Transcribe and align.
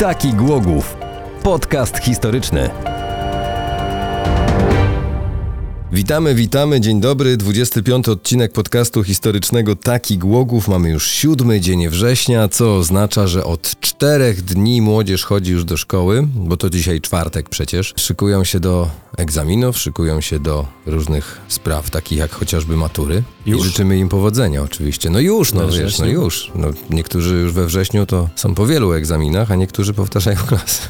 Taki 0.00 0.32
Głogów. 0.34 0.96
Podcast 1.42 1.98
historyczny. 1.98 2.89
Witamy, 5.92 6.34
witamy, 6.34 6.80
dzień 6.80 7.00
dobry, 7.00 7.36
25 7.36 8.08
odcinek 8.08 8.52
podcastu 8.52 9.04
historycznego 9.04 9.76
Taki 9.76 10.18
Głogów. 10.18 10.68
Mamy 10.68 10.90
już 10.90 11.06
siódmy 11.06 11.60
dzień 11.60 11.88
września, 11.88 12.48
co 12.48 12.76
oznacza, 12.76 13.26
że 13.26 13.44
od 13.44 13.80
czterech 13.80 14.42
dni 14.42 14.82
młodzież 14.82 15.24
chodzi 15.24 15.52
już 15.52 15.64
do 15.64 15.76
szkoły, 15.76 16.28
bo 16.34 16.56
to 16.56 16.70
dzisiaj 16.70 17.00
czwartek 17.00 17.48
przecież. 17.48 17.94
Szykują 17.96 18.44
się 18.44 18.60
do 18.60 18.90
egzaminów, 19.16 19.78
szykują 19.78 20.20
się 20.20 20.40
do 20.40 20.66
różnych 20.86 21.40
spraw, 21.48 21.90
takich 21.90 22.18
jak 22.18 22.30
chociażby 22.30 22.76
matury. 22.76 23.22
Już? 23.46 23.60
I 23.60 23.64
życzymy 23.64 23.98
im 23.98 24.08
powodzenia 24.08 24.62
oczywiście. 24.62 25.10
No 25.10 25.20
już, 25.20 25.52
no 25.52 25.66
We 25.66 25.78
wiesz, 25.78 25.98
no 25.98 26.06
już. 26.06 26.50
No, 26.54 26.68
niektórzy 26.90 27.34
już 27.34 27.52
we 27.52 27.66
wrześniu 27.66 28.06
to 28.06 28.28
są 28.36 28.54
po 28.54 28.66
wielu 28.66 28.92
egzaminach, 28.92 29.50
a 29.50 29.54
niektórzy 29.54 29.94
powtarzają 29.94 30.36
klasy. 30.48 30.82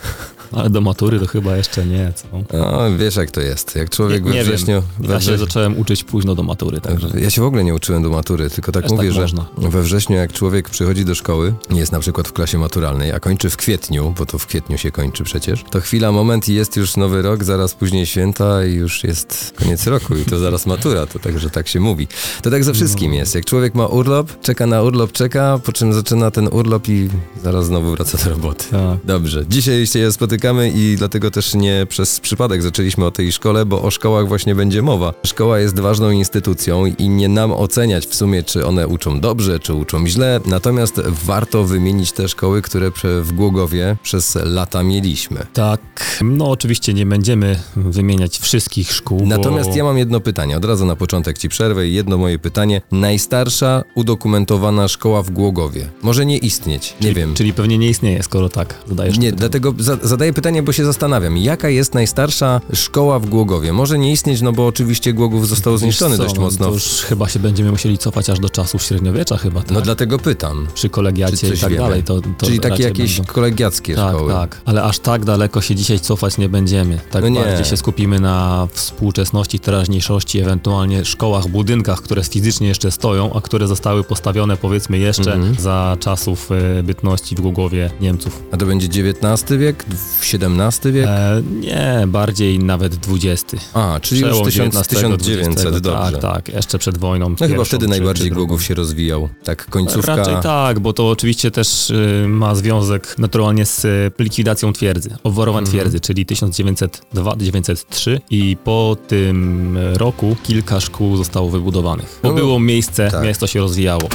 Ale 0.52 0.70
do 0.70 0.80
matury 0.80 1.20
to 1.20 1.26
chyba 1.26 1.56
jeszcze 1.56 1.86
nie, 1.86 2.12
co? 2.14 2.26
No, 2.58 2.98
wiesz 2.98 3.16
jak 3.16 3.30
to 3.30 3.40
jest. 3.40 3.76
Jak 3.76 3.90
człowiek 3.90 4.24
we 4.24 4.30
nie 4.30 4.44
wrześniu... 4.44 4.74
wiem. 4.74 4.82
we 5.08 5.14
Ja 5.14 5.20
się 5.20 5.26
wrześniu 5.26 5.46
zacząłem 5.46 5.78
uczyć 5.78 6.04
późno 6.04 6.34
do 6.34 6.42
matury, 6.42 6.80
także... 6.80 7.08
Ja 7.20 7.30
się 7.30 7.42
w 7.42 7.44
ogóle 7.44 7.64
nie 7.64 7.74
uczyłem 7.74 8.02
do 8.02 8.10
matury, 8.10 8.50
tylko 8.50 8.72
tak 8.72 8.82
Też 8.82 8.92
mówię, 8.92 9.08
tak 9.08 9.14
że 9.14 9.20
można. 9.20 9.46
we 9.58 9.82
wrześniu 9.82 10.16
jak 10.16 10.32
człowiek 10.32 10.70
przychodzi 10.70 11.04
do 11.04 11.14
szkoły, 11.14 11.54
jest 11.70 11.92
na 11.92 12.00
przykład 12.00 12.28
w 12.28 12.32
klasie 12.32 12.58
maturalnej, 12.58 13.12
a 13.12 13.20
kończy 13.20 13.50
w 13.50 13.56
kwietniu, 13.56 14.14
bo 14.18 14.26
to 14.26 14.38
w 14.38 14.46
kwietniu 14.46 14.78
się 14.78 14.90
kończy 14.90 15.24
przecież, 15.24 15.64
to 15.70 15.80
chwila, 15.80 16.12
moment 16.12 16.48
i 16.48 16.54
jest 16.54 16.76
już 16.76 16.96
nowy 16.96 17.22
rok, 17.22 17.44
zaraz 17.44 17.74
później 17.74 18.06
święta 18.06 18.64
i 18.64 18.72
już 18.72 19.04
jest 19.04 19.54
koniec 19.56 19.86
roku 19.86 20.16
i 20.16 20.24
to 20.24 20.38
zaraz 20.38 20.66
matura, 20.66 21.06
to 21.06 21.18
także 21.18 21.50
tak 21.50 21.68
się 21.68 21.80
mówi. 21.80 22.08
To 22.42 22.50
tak 22.50 22.64
ze 22.64 22.74
wszystkim 22.74 23.14
jest. 23.14 23.34
Jak 23.34 23.44
człowiek 23.44 23.74
ma 23.74 23.86
urlop, 23.86 24.40
czeka 24.40 24.66
na 24.66 24.82
urlop, 24.82 25.12
czeka, 25.12 25.60
po 25.64 25.72
czym 25.72 25.92
zaczyna 25.92 26.30
ten 26.30 26.48
urlop 26.52 26.88
i 26.88 27.08
zaraz 27.42 27.66
znowu 27.66 27.90
wraca 27.90 28.18
do 28.24 28.30
roboty. 28.30 28.64
Tak. 28.70 28.98
Dobrze, 29.04 29.44
dzisiaj 29.48 29.86
się 29.86 30.12
spotykamy 30.12 30.39
i 30.74 30.94
dlatego 30.98 31.30
też 31.30 31.54
nie 31.54 31.86
przez 31.88 32.20
przypadek 32.20 32.62
zaczęliśmy 32.62 33.04
o 33.06 33.10
tej 33.10 33.32
szkole, 33.32 33.66
bo 33.66 33.82
o 33.82 33.90
szkołach 33.90 34.28
właśnie 34.28 34.54
będzie 34.54 34.82
mowa. 34.82 35.14
Szkoła 35.26 35.58
jest 35.58 35.80
ważną 35.80 36.10
instytucją 36.10 36.86
i 36.86 37.08
nie 37.08 37.28
nam 37.28 37.52
oceniać 37.52 38.06
w 38.06 38.14
sumie, 38.14 38.42
czy 38.42 38.66
one 38.66 38.88
uczą 38.88 39.20
dobrze, 39.20 39.58
czy 39.58 39.74
uczą 39.74 40.06
źle, 40.06 40.40
natomiast 40.46 41.00
warto 41.06 41.64
wymienić 41.64 42.12
te 42.12 42.28
szkoły, 42.28 42.62
które 42.62 42.90
w 43.22 43.32
Głogowie 43.32 43.96
przez 44.02 44.38
lata 44.44 44.82
mieliśmy. 44.82 45.46
Tak, 45.52 45.80
no 46.24 46.50
oczywiście 46.50 46.94
nie 46.94 47.06
będziemy 47.06 47.60
wymieniać 47.76 48.38
wszystkich 48.38 48.92
szkół, 48.92 49.26
Natomiast 49.26 49.70
bo... 49.70 49.76
ja 49.76 49.84
mam 49.84 49.98
jedno 49.98 50.20
pytanie, 50.20 50.56
od 50.56 50.64
razu 50.64 50.86
na 50.86 50.96
początek 50.96 51.38
ci 51.38 51.48
przerwę 51.48 51.88
i 51.88 51.94
jedno 51.94 52.18
moje 52.18 52.38
pytanie. 52.38 52.80
Najstarsza 52.92 53.82
udokumentowana 53.94 54.88
szkoła 54.88 55.22
w 55.22 55.30
Głogowie. 55.30 55.88
Może 56.02 56.26
nie 56.26 56.38
istnieć, 56.38 56.94
nie 57.00 57.02
czyli, 57.02 57.14
wiem. 57.14 57.34
Czyli 57.34 57.52
pewnie 57.52 57.78
nie 57.78 57.88
istnieje, 57.88 58.22
skoro 58.22 58.48
tak 58.48 58.74
zadajesz 58.86 59.18
Nie, 59.18 59.30
pytanie. 59.30 59.38
dlatego 59.38 59.74
za 59.78 59.96
zadaję 60.02 60.29
pytanie, 60.32 60.62
bo 60.62 60.72
się 60.72 60.84
zastanawiam. 60.84 61.36
Jaka 61.38 61.68
jest 61.68 61.94
najstarsza 61.94 62.60
szkoła 62.74 63.18
w 63.18 63.26
Głogowie? 63.26 63.72
Może 63.72 63.98
nie 63.98 64.12
istnieć, 64.12 64.40
no 64.40 64.52
bo 64.52 64.66
oczywiście 64.66 65.12
Głogów 65.12 65.48
został 65.48 65.78
zniszczony 65.78 66.16
co, 66.16 66.22
dość 66.22 66.34
no, 66.34 66.40
mocno. 66.40 66.66
To 66.66 66.72
już 66.72 66.84
chyba 66.84 67.28
się 67.28 67.38
będziemy 67.38 67.70
musieli 67.70 67.98
cofać 67.98 68.30
aż 68.30 68.38
do 68.40 68.50
czasów 68.50 68.82
średniowiecza 68.82 69.36
chyba, 69.36 69.60
tak? 69.60 69.70
No 69.70 69.80
dlatego 69.80 70.18
pytam. 70.18 70.66
Przy 70.74 70.88
kolegiacie 70.88 71.48
i 71.48 71.50
tak 71.58 71.70
wiemy? 71.70 71.76
dalej. 71.82 72.02
To, 72.02 72.20
to 72.20 72.46
Czyli 72.46 72.60
takie 72.60 72.82
jakieś 72.82 73.16
będą- 73.16 73.32
kolegiackie 73.32 73.94
Tak, 73.94 74.14
szkoły. 74.14 74.32
tak, 74.32 74.60
ale 74.64 74.82
aż 74.82 74.98
tak 74.98 75.24
daleko 75.24 75.60
się 75.60 75.74
dzisiaj 75.74 76.00
cofać 76.00 76.38
nie 76.38 76.48
będziemy. 76.48 76.98
Tak 77.10 77.22
No 77.22 77.28
nie. 77.28 77.40
bardziej 77.40 77.64
się 77.64 77.76
skupimy 77.76 78.20
na 78.20 78.68
współczesności, 78.72 79.60
teraźniejszości, 79.60 80.40
ewentualnie 80.40 81.04
szkołach, 81.04 81.48
budynkach, 81.48 82.02
które 82.02 82.24
fizycznie 82.24 82.68
jeszcze 82.68 82.90
stoją, 82.90 83.32
a 83.34 83.40
które 83.40 83.66
zostały 83.68 84.04
postawione 84.04 84.56
powiedzmy 84.56 84.98
jeszcze 84.98 85.32
Mhm. 85.34 85.54
za 85.54 85.96
czasów 86.00 86.48
e, 86.78 86.82
bytności 86.82 87.34
w 87.36 87.40
Głogowie 87.40 87.90
Niemców. 88.00 88.42
A 88.52 88.56
to 88.56 88.66
będzie 88.66 88.86
XIX 88.86 89.58
wiek? 89.58 89.84
XVII 90.24 90.92
wiek? 90.92 91.06
E, 91.08 91.42
nie, 91.60 92.04
bardziej 92.06 92.58
nawet 92.58 92.96
XX. 93.08 93.44
A, 93.74 93.98
czyli 94.02 94.20
już 94.20 94.30
Przełom 94.30 94.44
1000, 94.46 94.54
19, 94.54 94.94
1900, 94.96 95.54
20, 95.54 95.80
dobrze. 95.80 96.18
Tak, 96.18 96.34
tak, 96.44 96.54
jeszcze 96.54 96.78
przed 96.78 96.98
wojną. 96.98 97.34
No 97.40 97.46
chyba 97.48 97.64
wtedy 97.64 97.84
czy- 97.86 97.90
najbardziej 97.90 98.28
czy. 98.28 98.34
Głogów 98.34 98.62
się 98.62 98.74
rozwijał. 98.74 99.28
Tak, 99.44 99.66
końcówka. 99.66 100.16
Raczej 100.16 100.34
tak, 100.42 100.80
bo 100.80 100.92
to 100.92 101.10
oczywiście 101.10 101.50
też 101.50 101.90
y, 101.90 102.24
ma 102.28 102.54
związek 102.54 103.18
naturalnie 103.18 103.66
z 103.66 103.84
y, 103.84 104.10
likwidacją 104.18 104.72
twierdzy, 104.72 105.10
obwarowań 105.24 105.62
Mhm. 105.64 105.78
twierdzy, 105.78 106.00
czyli 106.00 106.26
1902-1903 106.26 108.20
i 108.30 108.56
po 108.64 108.96
tym 109.08 109.78
roku 109.94 110.36
kilka 110.42 110.80
szkół 110.80 111.16
zostało 111.16 111.50
wybudowanych. 111.50 112.20
Bo 112.22 112.28
No, 112.28 112.34
było 112.34 112.60
miejsce, 112.60 113.10
tak. 113.10 113.24
miasto 113.24 113.46
się 113.46 113.60
rozwijało. 113.60 114.08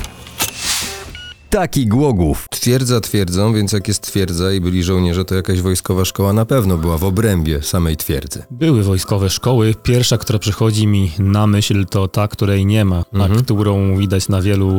Taki 1.55 1.87
Głogów. 1.87 2.45
Twierdza 2.51 3.01
twierdzą, 3.01 3.53
więc 3.53 3.71
jak 3.71 3.87
jest 3.87 4.01
twierdza 4.01 4.51
i 4.53 4.61
byli 4.61 4.83
żołnierze, 4.83 5.25
to 5.25 5.35
jakaś 5.35 5.61
wojskowa 5.61 6.05
szkoła 6.05 6.33
na 6.33 6.45
pewno 6.45 6.77
była 6.77 6.97
w 6.97 7.03
obrębie 7.03 7.61
samej 7.61 7.97
twierdzy. 7.97 8.43
Były 8.51 8.83
wojskowe 8.83 9.29
szkoły. 9.29 9.75
Pierwsza, 9.83 10.17
która 10.17 10.39
przychodzi 10.39 10.87
mi 10.87 11.11
na 11.19 11.47
myśl, 11.47 11.85
to 11.85 12.07
ta, 12.07 12.27
której 12.27 12.65
nie 12.65 12.85
ma, 12.85 13.03
Mhm. 13.13 13.31
a 13.31 13.35
którą 13.43 13.97
widać 13.97 14.29
na 14.29 14.41
wielu 14.41 14.71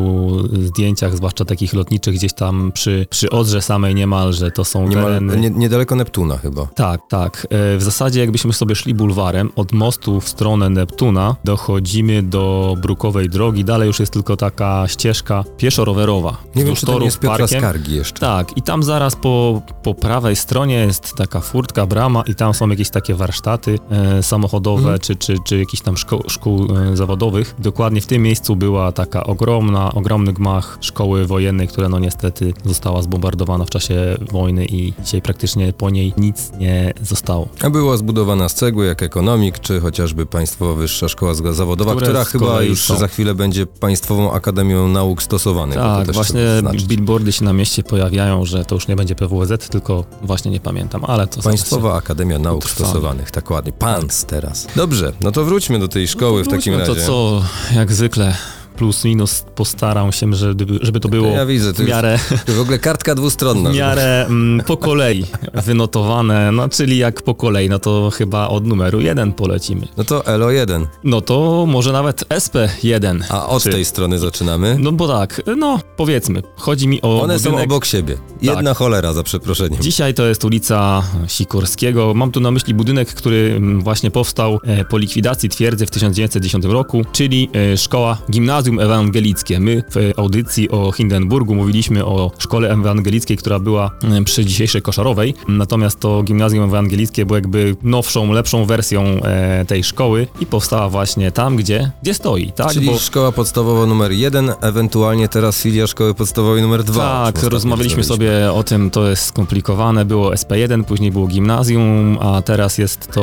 zdjęciach, 0.67 1.17
zwłaszcza 1.17 1.45
takich 1.45 1.75
lotniczych, 1.75 2.15
gdzieś 2.15 2.33
tam 2.33 2.73
przy, 2.73 3.07
przy 3.11 3.31
Odrze 3.31 3.63
samej 3.63 3.95
niemalże. 3.95 4.51
To 4.51 4.65
są 4.65 4.89
Niemal, 4.89 5.05
tereny... 5.05 5.37
nie, 5.41 5.51
niedaleko 5.51 5.97
Neptuna 5.97 6.37
chyba. 6.37 6.67
Tak, 6.67 7.01
tak. 7.09 7.47
E, 7.51 7.77
W 7.79 7.83
zasadzie 7.83 8.21
jakbyśmy 8.21 8.53
sobie 8.53 8.75
szli 8.75 8.95
bulwarem 8.95 9.51
od 9.57 9.73
mostu 9.73 10.21
w 10.21 10.29
stronę 10.29 10.71
Neptuna, 10.71 11.37
dochodzimy 11.45 12.23
do 12.23 12.75
Brukowej 12.83 13.29
Drogi, 13.29 13.65
dalej 13.65 13.87
już 13.87 14.01
jest 14.01 14.13
tylko 14.13 14.37
taka 14.37 14.85
ścieżka 14.89 15.45
pieszo-rowerowa. 15.59 16.37
Nie 16.57 16.66
wzdłuż 16.75 16.81
czy 16.81 16.87
to 16.87 16.99
nie 16.99 17.05
jest 17.05 17.19
Piotra 17.19 17.39
parkiem. 17.39 17.61
Skargi 17.61 17.97
jeszcze. 17.97 18.21
Tak, 18.21 18.57
i 18.57 18.63
tam 18.63 18.83
zaraz 18.83 19.17
po, 19.17 19.63
po 19.83 19.95
prawej 19.95 20.37
stronie 20.37 20.75
jest 20.75 21.15
taka 21.17 21.41
furtka, 21.41 21.87
brama 21.87 22.23
i 22.27 22.35
tam 22.35 22.55
są 22.55 22.69
jakieś 22.69 22.91
takie 22.91 23.15
warsztaty 23.15 23.79
e, 23.91 24.23
samochodowe 24.23 24.77
Mhm. 24.83 24.99
czy, 25.01 25.17
czy, 25.17 25.37
czy 25.47 25.59
jakieś 25.59 25.81
tam 25.81 25.97
szko 25.97 26.21
szkół 26.29 26.67
e, 26.93 26.97
zawodowych. 26.97 27.55
Dokładnie 27.59 28.01
w 28.01 28.07
tym 28.07 28.23
miejscu 28.23 28.57
była 28.57 28.93
taka 28.93 29.25
ogromna, 29.25 29.93
ogromny 29.95 30.33
gmach 30.33 30.79
szkoły 30.81 31.27
wojennej, 31.27 31.69
która 31.69 31.89
no 31.89 31.99
niestety 31.99 32.55
została 32.65 33.03
zbombardowana 33.03 33.65
w 33.65 33.71
czasie 33.71 34.17
wojny 34.33 34.67
i 34.67 34.93
dzisiaj 35.05 35.23
praktycznie 35.23 35.73
po 35.73 35.91
niej 35.91 36.15
nic 36.17 36.53
nie 36.59 36.93
zostało. 37.03 37.49
A 37.63 37.71
była 37.71 37.97
zbudowana 37.97 38.49
z 38.49 38.55
cegły 38.55 38.87
jak 38.87 39.03
ekonomik, 39.03 39.59
czy 39.59 39.81
chociażby 39.81 40.27
Państwowa 40.27 40.75
Wyższa 40.75 41.09
Szkoła 41.09 41.35
Zawodowa, 41.35 41.91
Które 41.95 42.07
która 42.07 42.25
chyba 42.25 42.63
już 42.63 42.81
są. 42.83 42.99
za 42.99 43.09
chwilę 43.09 43.35
będzie 43.35 43.67
Państwową 43.67 44.33
Akademią 44.33 44.89
Nauk 44.89 45.23
Stosowanych. 45.23 45.77
Tak, 45.77 46.13
właśnie 46.13 46.41
zaznaczyć. 46.65 46.85
billboardy 46.87 47.33
się 47.33 47.45
na 47.45 47.53
mieście 47.53 47.83
pojawiają, 47.83 48.45
że 48.45 48.65
to 48.65 48.75
już 48.75 48.89
nie 48.89 48.97
będzie 48.97 49.15
PWZ, 49.15 49.69
tylko 49.69 50.05
właśnie 50.23 50.51
nie 50.51 50.61
pamiętam, 50.61 51.05
ale 51.05 51.27
to 51.27 51.43
Państwowa 51.43 51.95
Akademia 51.95 52.39
Nauk 52.39 52.59
utrwamy. 52.65 52.89
Stosowanych, 52.91 53.31
tak 53.31 53.51
ładnie. 53.51 53.73
PANS 53.73 54.25
teraz. 54.25 54.67
Dobrze, 54.77 55.13
no 55.21 55.33
to 55.33 55.45
wróćmy 55.45 55.79
do 55.79 55.89
tej 55.89 56.09
szkoły 56.09 56.45
w 56.45 56.49
takim 56.49 56.73
No 56.73 56.79
razie. 56.79 56.95
to 56.95 57.07
co, 57.07 57.43
jak 57.75 57.93
zwykle, 57.93 58.37
plus 58.77 59.05
minus 59.05 59.45
postaram 59.55 60.13
się, 60.13 60.35
żeby, 60.35 60.79
żeby 60.83 61.01
to 61.01 61.09
było 61.09 61.29
Ja 61.29 61.47
widzę, 61.47 61.73
to 61.73 61.77
w 61.77 61.79
jest 61.79 61.91
miarę, 61.91 62.19
w 62.57 62.61
ogóle 62.61 62.79
kartka 62.79 63.15
dwustronna. 63.15 63.71
w 63.71 63.75
miarę 63.75 64.27
mm, 64.27 64.67
po 64.67 64.77
kolei 64.77 65.25
wynotowane, 65.55 66.53
no 66.53 66.69
czyli 66.69 66.99
jak 66.99 67.23
po 67.23 67.35
kolei, 67.35 67.69
no 67.69 67.79
to 67.79 68.11
chyba 68.11 68.49
od 68.49 68.67
numeru 68.67 69.01
1 69.01 69.33
polecimy. 69.33 69.89
No 69.97 70.05
to 70.05 70.21
LO1. 70.21 70.87
No 71.05 71.21
to 71.21 71.65
może 71.69 71.93
nawet 71.93 72.25
SP1. 72.29 73.21
A 73.31 73.47
od 73.49 73.63
Czy- 73.63 73.71
tej 73.71 73.85
strony 73.85 74.19
zaczynamy. 74.19 74.77
No 74.81 74.93
bo 74.93 75.09
tak, 75.09 75.43
no 75.57 75.79
powiedzmy, 75.97 76.43
chodzi 76.57 76.89
mi 76.89 77.03
o 77.03 77.23
One 77.23 77.39
są 77.39 77.51
budynek... 77.51 77.71
obok 77.71 77.85
siebie. 77.85 78.17
Jedna 78.43 78.75
cholera, 78.75 79.13
za 79.13 79.23
przeproszeniem. 79.23 79.83
Dzisiaj 79.83 80.15
to 80.15 80.27
jest 80.27 80.45
ulica 80.45 81.03
Sikorskiego. 81.29 82.15
Mam 82.15 82.31
tu 82.33 82.41
na 82.41 82.51
myśli 82.51 82.75
budynek, 82.75 83.09
który 83.15 83.55
mm, 83.57 83.81
właśnie 83.83 84.11
powstał 84.11 84.61
e, 84.65 84.85
po 84.85 84.99
likwidacji 84.99 85.49
twierdzy 85.49 85.87
w 85.87 85.91
1910 85.91 86.65
roku, 86.65 87.03
czyli 87.13 87.49
e, 87.73 87.77
szkoła 87.77 88.19
Gimnazjum 88.31 88.66
Ewangelickie. 88.67 89.61
My 89.61 89.83
w 89.91 90.19
audycji 90.19 90.71
o 90.71 90.93
Hindenburgu 90.93 91.55
mówiliśmy 91.55 92.05
o 92.05 92.31
szkole 92.39 92.71
ewangelickiej, 92.71 93.37
która 93.37 93.59
była 93.59 93.91
e, 94.05 94.25
przy 94.25 94.45
dzisiejszej 94.45 94.83
Koszarowej. 94.83 95.35
Natomiast 95.49 96.01
to 96.01 96.23
Gimnazjum 96.23 96.65
Ewangelickie 96.65 97.27
było 97.27 97.37
jakby 97.37 97.77
nowszą, 97.83 98.33
lepszą 98.33 98.65
wersją 98.65 99.03
e, 99.03 99.65
tej 99.65 99.85
szkoły 99.85 100.27
i 100.41 100.47
powstała 100.47 100.89
właśnie 100.89 101.33
tam, 101.33 101.57
gdzie, 101.57 101.91
gdzie 102.03 102.15
stoi, 102.15 102.53
tak? 102.53 102.73
Czyli 102.73 102.87
Bo- 102.87 102.99
szkoła 102.99 103.33
podstawowa 103.33 103.87
numer 103.87 104.13
jeden, 104.13 104.53
ewentualnie 104.61 105.29
teraz 105.29 105.63
filia 105.63 105.87
szkoły 105.87 106.15
podstawowej 106.15 106.63
numer 106.63 106.85
dwa. 106.85 107.33
Tak, 107.33 107.43
rozmawialiśmy. 107.43 108.05
sobie 108.05 108.53
o 108.53 108.63
tym, 108.63 108.91
to 108.91 109.09
jest 109.09 109.23
skomplikowane. 109.23 110.05
Było 110.05 110.31
SP1, 110.31 110.85
później 110.85 111.13
było 111.13 111.27
gimnazjum, 111.27 112.19
a 112.21 112.43
teraz 112.43 112.79
jest 112.79 113.09
to 113.13 113.23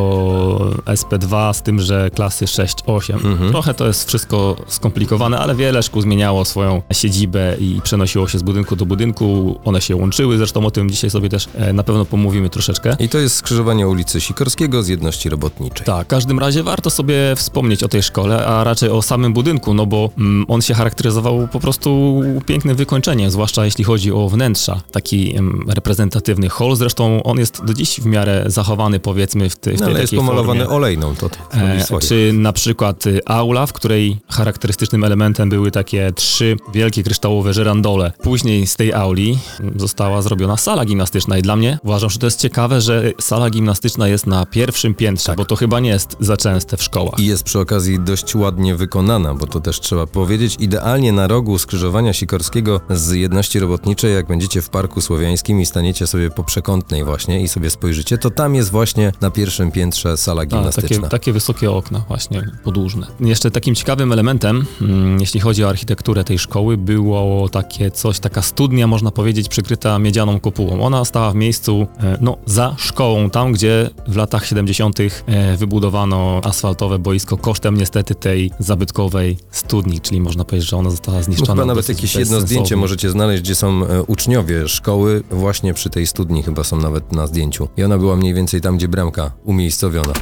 SP2 0.85 1.53
z 1.53 1.61
tym, 1.61 1.79
że 1.79 2.09
klasy 2.09 2.45
6-8. 2.45 3.13
Mhm. 3.13 3.51
Trochę 3.51 3.73
to 3.73 3.87
jest 3.87 4.07
wszystko 4.07 4.55
skomplikowane. 4.67 5.32
Ale 5.39 5.55
wiele 5.55 5.83
szkół 5.83 6.01
zmieniało 6.01 6.45
swoją 6.45 6.81
siedzibę 6.93 7.55
i 7.59 7.81
przenosiło 7.83 8.27
się 8.27 8.39
z 8.39 8.43
budynku 8.43 8.75
do 8.75 8.85
budynku. 8.85 9.59
One 9.65 9.81
się 9.81 9.95
łączyły, 9.95 10.37
zresztą 10.37 10.65
o 10.65 10.71
tym 10.71 10.89
dzisiaj 10.91 11.09
sobie 11.09 11.29
też 11.29 11.47
e, 11.55 11.73
na 11.73 11.83
pewno 11.83 12.05
pomówimy 12.05 12.49
troszeczkę. 12.49 12.95
I 12.99 13.09
to 13.09 13.17
jest 13.17 13.35
skrzyżowanie 13.35 13.87
ulicy 13.87 14.21
Sikorskiego 14.21 14.83
z 14.83 14.87
Jedności 14.87 15.29
Robotniczej. 15.29 15.85
Tak, 15.85 16.05
w 16.07 16.09
każdym 16.09 16.39
razie 16.39 16.63
warto 16.63 16.89
sobie 16.89 17.15
wspomnieć 17.35 17.83
o 17.83 17.87
tej 17.87 18.03
szkole, 18.03 18.45
a 18.45 18.63
raczej 18.63 18.89
o 18.89 19.01
samym 19.01 19.33
budynku, 19.33 19.73
no 19.73 19.85
bo 19.85 20.09
mm, 20.17 20.45
on 20.47 20.61
się 20.61 20.73
charakteryzował 20.73 21.47
po 21.47 21.59
prostu 21.59 22.21
pięknym 22.45 22.75
wykończeniem, 22.75 23.31
zwłaszcza 23.31 23.65
jeśli 23.65 23.83
chodzi 23.83 24.11
o 24.11 24.29
wnętrza. 24.29 24.81
Taki 24.91 25.35
em, 25.37 25.65
reprezentatywny 25.67 26.49
hol, 26.49 26.75
zresztą 26.75 27.23
on 27.23 27.37
jest 27.39 27.65
do 27.65 27.73
dziś 27.73 27.99
w 27.99 28.05
miarę 28.05 28.43
zachowany, 28.47 28.99
powiedzmy, 28.99 29.49
w, 29.49 29.55
tej 29.55 29.73
w 29.77 29.79
No, 29.79 29.85
tej 29.85 29.93
ale 29.93 30.01
jest 30.01 30.15
pomalowany 30.15 30.59
formie. 30.59 30.75
olejną, 30.75 31.15
to, 31.15 31.29
to 31.29 31.37
E, 31.53 31.99
czy 32.07 32.31
na 32.33 32.53
przykład 32.53 33.03
aula, 33.25 33.65
w 33.65 33.73
której 33.73 34.17
charakterystycznym 34.29 35.03
elementem 35.03 35.22
były 35.49 35.71
takie 35.71 36.11
trzy 36.15 36.57
wielkie 36.73 37.03
kryształowe 37.03 37.53
żerandole. 37.53 38.11
Później 38.23 38.67
z 38.67 38.75
tej 38.75 38.93
auli 38.93 39.37
została 39.75 40.21
zrobiona 40.21 40.57
sala 40.57 40.85
gimnastyczna 40.85 41.37
i 41.37 41.41
dla 41.41 41.55
mnie 41.55 41.79
uważam, 41.83 42.09
że 42.09 42.19
to 42.19 42.27
jest 42.27 42.39
ciekawe, 42.41 42.81
że 42.81 43.11
sala 43.21 43.49
gimnastyczna 43.49 44.07
jest 44.07 44.27
na 44.27 44.45
pierwszym 44.45 44.93
piętrze, 44.93 45.25
Tak. 45.25 45.37
bo 45.37 45.45
to 45.45 45.55
chyba 45.55 45.79
nie 45.79 45.89
jest 45.89 46.17
za 46.19 46.37
częste 46.37 46.77
w 46.77 46.83
szkołach. 46.83 47.19
I 47.19 47.25
jest 47.25 47.43
przy 47.43 47.59
okazji 47.59 47.99
dość 47.99 48.35
ładnie 48.35 48.75
wykonana, 48.75 49.33
bo 49.33 49.47
to 49.47 49.59
też 49.59 49.79
trzeba 49.79 50.07
powiedzieć, 50.07 50.55
idealnie 50.59 51.11
na 51.11 51.27
rogu 51.27 51.57
skrzyżowania 51.57 52.13
Sikorskiego 52.13 52.81
z 52.89 53.11
Jedności 53.11 53.59
Robotniczej, 53.59 54.13
jak 54.13 54.27
będziecie 54.27 54.61
w 54.61 54.69
Parku 54.69 55.01
Słowiańskim 55.01 55.61
i 55.61 55.65
staniecie 55.65 56.07
sobie 56.07 56.29
po 56.29 56.43
przekątnej 56.43 57.03
właśnie 57.03 57.41
i 57.41 57.47
sobie 57.47 57.69
spojrzycie, 57.69 58.17
to 58.17 58.29
tam 58.29 58.55
jest 58.55 58.71
właśnie 58.71 59.11
na 59.21 59.31
pierwszym 59.31 59.71
piętrze 59.71 60.17
sala 60.17 60.41
A, 60.41 60.45
takie, 60.45 60.55
gimnastyczna. 60.55 61.07
takie 61.09 61.33
wysokie 61.33 61.71
okna, 61.71 62.03
właśnie 62.07 62.51
podłużne. 62.63 63.07
Jeszcze 63.19 63.51
takim 63.51 63.75
ciekawym 63.75 64.11
elementem, 64.11 64.65
mm, 64.81 65.12
jeśli 65.19 65.39
chodzi 65.39 65.63
o 65.63 65.69
architekturę 65.69 66.23
tej 66.23 66.39
szkoły, 66.39 66.77
było 66.77 67.49
takie 67.49 67.91
coś, 67.91 68.19
taka 68.19 68.41
studnia, 68.41 68.87
można 68.87 69.11
powiedzieć, 69.11 69.49
przykryta 69.49 69.99
miedzianą 69.99 70.39
kopułą. 70.39 70.81
Ona 70.81 71.05
stała 71.05 71.31
w 71.31 71.35
miejscu, 71.35 71.87
e, 71.99 72.17
no, 72.21 72.37
za 72.45 72.75
szkołą, 72.77 73.29
tam 73.29 73.51
gdzie 73.51 73.89
w 74.07 74.15
latach 74.15 74.45
70. 74.45 74.99
e, 75.25 75.57
wybudowano 75.57 76.41
asfaltowe 76.43 76.99
boisko 76.99 77.37
kosztem 77.37 77.77
niestety 77.77 78.15
tej 78.15 78.51
zabytkowej 78.59 79.37
studni, 79.51 80.01
czyli 80.01 80.21
można 80.21 80.43
powiedzieć, 80.45 80.69
że 80.69 80.77
ona 80.77 80.89
została 80.89 81.17
No, 81.17 81.23
zniszczona. 81.23 81.53
chyba 81.53 81.65
nawet 81.65 81.89
jakieś 81.89 82.15
jedno 82.15 82.41
zdjęcie 82.41 82.75
możecie 82.75 83.09
znaleźć, 83.09 83.43
gdzie 83.43 83.55
są 83.55 83.85
e, 83.85 84.03
uczniowie 84.03 84.67
szkoły 84.67 85.23
właśnie 85.31 85.73
przy 85.73 85.89
tej 85.89 86.07
studni, 86.07 86.43
chyba 86.43 86.63
są 86.63 86.77
nawet 86.77 87.11
na 87.11 87.27
zdjęciu. 87.27 87.67
I 87.77 87.83
ona 87.83 87.97
była 87.97 88.15
mniej 88.15 88.33
więcej 88.33 88.61
tam, 88.61 88.77
gdzie 88.77 88.87
bramka 88.87 89.31
umiejscowiona. 89.43 90.13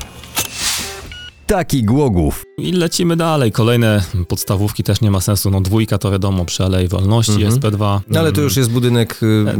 Taki 1.47 1.83
Głogów. 1.83 2.43
I 2.61 2.71
lecimy 2.71 3.15
dalej. 3.15 3.51
Kolejne 3.51 4.03
podstawówki 4.27 4.83
też 4.83 5.01
nie 5.01 5.11
ma 5.11 5.21
sensu. 5.21 5.51
No 5.51 5.61
dwójka 5.61 5.97
to 5.97 6.11
wiadomo 6.11 6.45
przy 6.45 6.63
Alei 6.63 6.87
Wolności, 6.87 7.31
Mhm. 7.43 7.51
SP2. 7.53 7.99
No, 8.09 8.19
ale 8.19 8.31
to 8.31 8.41
już 8.41 8.57
jest 8.57 8.71
budynek, 8.71 9.19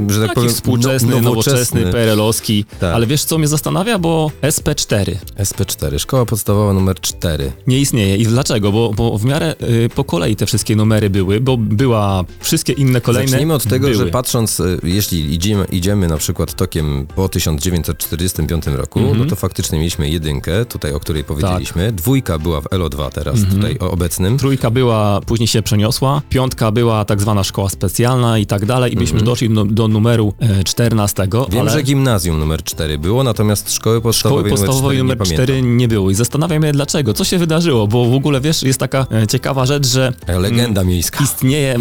y, 0.10 0.14
że 0.14 0.22
tak 0.28 0.34
powiem, 0.36 0.50
współczesny, 0.50 1.10
no- 1.16 1.22
nowoczesny, 1.22 1.82
PRL-owski. 1.92 2.66
Tak. 2.80 2.96
Ale 2.96 3.08
wiesz, 3.08 3.24
co 3.24 3.38
mnie 3.38 3.48
zastanawia? 3.48 4.00
Bo 4.00 4.32
SP4 4.42 5.16
SP4, 5.38 6.00
szkoła 6.00 6.26
podstawowa 6.26 6.74
numer 6.74 7.00
4. 7.02 7.52
nie 7.68 7.80
istnieje. 7.80 8.18
I 8.18 8.26
dlaczego? 8.26 8.72
Bo, 8.72 8.94
bo 8.94 9.18
w 9.18 9.26
miarę 9.26 9.56
y, 9.86 9.90
po 9.96 10.04
kolei 10.04 10.36
te 10.36 10.46
wszystkie 10.46 10.76
numery 10.76 11.10
były, 11.10 11.40
bo 11.40 11.58
była 11.58 12.24
wszystkie 12.40 12.74
inne 12.74 13.02
kolejne. 13.02 13.28
Zacznijmy 13.30 13.54
od 13.54 13.64
tego, 13.64 13.88
były. 13.88 13.98
że 14.06 14.08
patrząc, 14.08 14.60
y, 14.60 14.80
jeśli 14.84 15.34
idziemy, 15.34 15.66
idziemy 15.66 16.08
na 16.08 16.18
przykład 16.18 16.54
tokiem 16.54 17.08
po 17.16 17.30
1945 17.30 18.68
roku, 18.68 19.00
Mhm. 19.00 19.18
no 19.18 19.26
to 19.26 19.36
faktycznie 19.36 19.78
mieliśmy 19.78 20.10
jedynkę, 20.10 20.66
tutaj 20.66 20.94
o 20.94 21.00
której 21.00 21.24
powiedzieliśmy, 21.24 21.86
Tak. 21.86 21.96
dwójka 21.96 22.40
była 22.40 22.62
w 22.62 22.68
LO2 22.92 23.10
teraz, 23.12 23.36
Mhm. 23.36 23.56
tutaj 23.56 23.78
obecnym. 23.90 24.38
Trójka 24.38 24.70
była, 24.70 25.22
później 25.26 25.48
się 25.48 25.62
przeniosła, 25.62 26.22
piątka 26.30 26.72
była 26.72 27.06
tak 27.06 27.22
zwana 27.22 27.44
szkoła 27.44 27.70
specjalna 27.70 28.38
i 28.38 28.46
tak 28.46 28.66
dalej, 28.66 28.94
i 28.94 28.96
byśmy 28.96 29.20
Mhm. 29.20 29.26
doszli 29.26 29.50
do, 29.50 29.66
do 29.66 29.88
numeru 29.88 30.34
e, 30.40 30.64
14. 30.64 31.28
Wiem, 31.50 31.62
ale 31.62 31.72
że 31.72 31.82
gimnazjum 31.84 32.40
numer 32.40 32.64
4 32.64 32.98
było, 32.98 33.24
natomiast 33.24 33.74
szkoły 33.74 34.02
podstawowej, 34.02 34.46
Szkoły 34.46 34.50
podstawowej 34.68 34.98
numer 34.98 35.18
numer 35.18 35.28
4, 35.28 35.44
4 35.44 35.62
nie 35.62 35.88
było 35.88 36.12
i 36.12 36.14
zastanawiam 36.16 36.64
się 36.64 36.72
dlaczego, 36.72 37.14
co 37.14 37.24
się 37.24 37.38
wydarzyło, 37.38 37.88
bo 37.88 38.06
w 38.06 38.14
ogóle 38.14 38.42
wiesz, 38.42 38.64
jest 38.64 38.80
taka 38.80 39.06
e, 39.12 39.28
ciekawa 39.28 39.66
rzecz, 39.66 39.88
że 39.88 40.14
nie. 40.28 40.40
Legenda 40.40 40.84
miejska. 40.84 41.24
istnieje. 41.24 41.76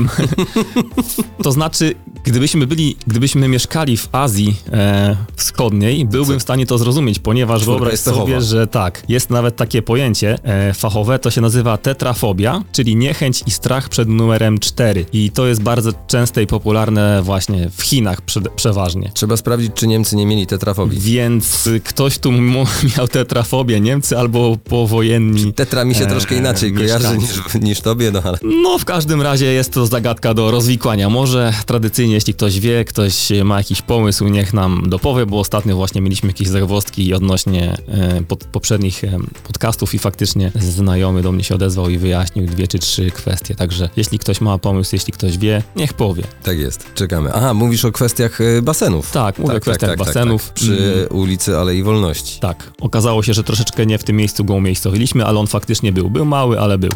to 1.43 1.53
znaczy, 1.53 1.95
gdybyśmy 2.25 2.67
byli, 2.67 2.97
gdybyśmy 3.07 3.49
mieszkali 3.49 3.97
w 3.97 4.09
Azji 4.13 4.57
e, 4.73 5.17
Wschodniej, 5.37 6.05
byłbym 6.07 6.39
w 6.39 6.43
stanie 6.43 6.67
to 6.67 6.79
zrozumieć, 6.79 7.19
ponieważ 7.19 7.63
Czwórka 7.63 7.79
wyobraź 7.79 8.01
sobie, 8.01 8.41
że 8.41 8.67
tak, 8.67 9.03
jest 9.09 9.31
nawet 9.31 9.57
takie 9.57 9.83
pojęcie 9.83 10.39
e, 10.45 10.75
fachowe, 10.75 11.19
to 11.19 11.31
się 11.31 11.41
nazywa 11.41 11.77
tetrafobia, 11.77 12.63
czyli 12.73 12.97
niechęć 12.97 13.43
i 13.47 13.51
strach 13.51 13.89
przed 13.89 14.09
numerem 14.09 14.59
4. 14.59 15.05
I 15.13 15.31
to 15.31 15.47
jest 15.47 15.63
bardzo 15.63 15.93
częste 16.07 16.43
i 16.43 16.47
popularne 16.47 17.23
właśnie 17.23 17.71
w 17.77 17.83
Chinach 17.83 18.21
przeważnie. 18.57 19.11
Trzeba 19.15 19.37
sprawdzić, 19.37 19.73
czy 19.75 19.87
Niemcy 19.87 20.17
nie 20.17 20.27
mieli 20.27 20.47
tetrafobii. 20.47 21.01
Więc 21.01 21.67
y, 21.67 21.81
ktoś 21.81 22.19
tu 22.19 22.33
mu- 22.33 22.65
miał 22.97 23.09
tetrafobię, 23.09 23.81
Niemcy 23.81 24.19
albo 24.19 24.57
powojenni. 24.57 25.53
Tetra 25.53 25.85
mi 25.85 25.95
się 25.95 26.05
Eee, 26.05 26.11
troszkę 26.11 26.37
inaczej 26.37 26.73
kojarzy 26.73 27.05
mieszkańcy. 27.19 27.59
niż, 27.59 27.63
niż 27.69 27.81
tobie, 27.81 28.11
no 28.11 28.23
ale... 28.25 28.39
No, 28.63 28.79
w 28.79 28.85
każdym 28.85 29.23
razie 29.23 29.47
jest 29.47 29.73
to 29.73 29.87
zagadka 29.87 30.35
do 30.35 30.51
rozwikłania. 30.51 31.09
Może 31.09 31.53
tradycyjnie, 31.67 32.10
jeśli 32.12 32.35
ktoś 32.35 32.61
wie, 32.61 32.85
ktoś 32.85 33.29
ma 33.45 33.59
jakiś 33.59 33.83
pomysł, 33.83 34.29
niech 34.29 34.55
nam 34.55 34.83
dopowie, 34.87 35.27
bo 35.27 35.41
ostatnio 35.41 35.77
właśnie 35.77 36.01
mieliśmy 36.01 36.29
jakieś 36.29 36.49
zagwozdki 36.49 37.15
odnośnie 37.15 37.77
e, 37.89 38.23
pod, 38.23 38.45
poprzednich 38.45 39.05
e, 39.05 39.19
podcastów 39.47 39.95
i 39.95 39.99
faktycznie 39.99 40.53
znajomy 40.55 41.23
do 41.23 41.33
mnie 41.33 41.45
się 41.45 41.55
odezwał 41.55 41.89
i 41.89 41.99
wyjaśnił 41.99 42.47
dwie 42.47 42.69
czy 42.69 42.79
trzy 42.79 43.11
kwestie. 43.11 43.55
Także 43.55 43.91
jeśli 43.97 44.19
ktoś 44.19 44.41
ma 44.41 44.59
pomysł, 44.59 44.91
jeśli 44.93 45.12
ktoś 45.12 45.39
wie, 45.39 45.62
niech 45.77 45.95
powie. 45.95 46.23
Tak 46.43 46.59
jest, 46.59 46.95
czekamy. 46.95 47.31
Aha, 47.35 47.55
mówisz 47.55 47.85
o 47.85 47.93
kwestiach 47.93 48.41
y, 48.41 48.62
basenów. 48.62 49.11
Tak, 49.11 49.39
mówię 49.39 49.57
o 49.57 49.61
kwestiach 49.61 49.97
basenów. 49.97 50.51
Przy 50.51 51.09
ulicy 51.11 51.59
Alei 51.59 51.83
Wolności. 51.83 52.41
Tak, 52.41 52.73
okazało 52.81 53.23
się, 53.23 53.35
że 53.35 53.45
troszeczkę 53.45 53.87
nie 53.87 53.99
w 53.99 54.05
tym 54.05 54.17
miejscu 54.17 54.45
go 54.45 54.55
umiejscowiliśmy, 54.55 55.25
ale 55.27 55.39
on 55.39 55.47
faktycznie 55.47 55.93
był. 55.93 56.11
Był 56.11 56.25
mały, 56.25 56.61
ale 56.61 56.79
był. 56.79 56.93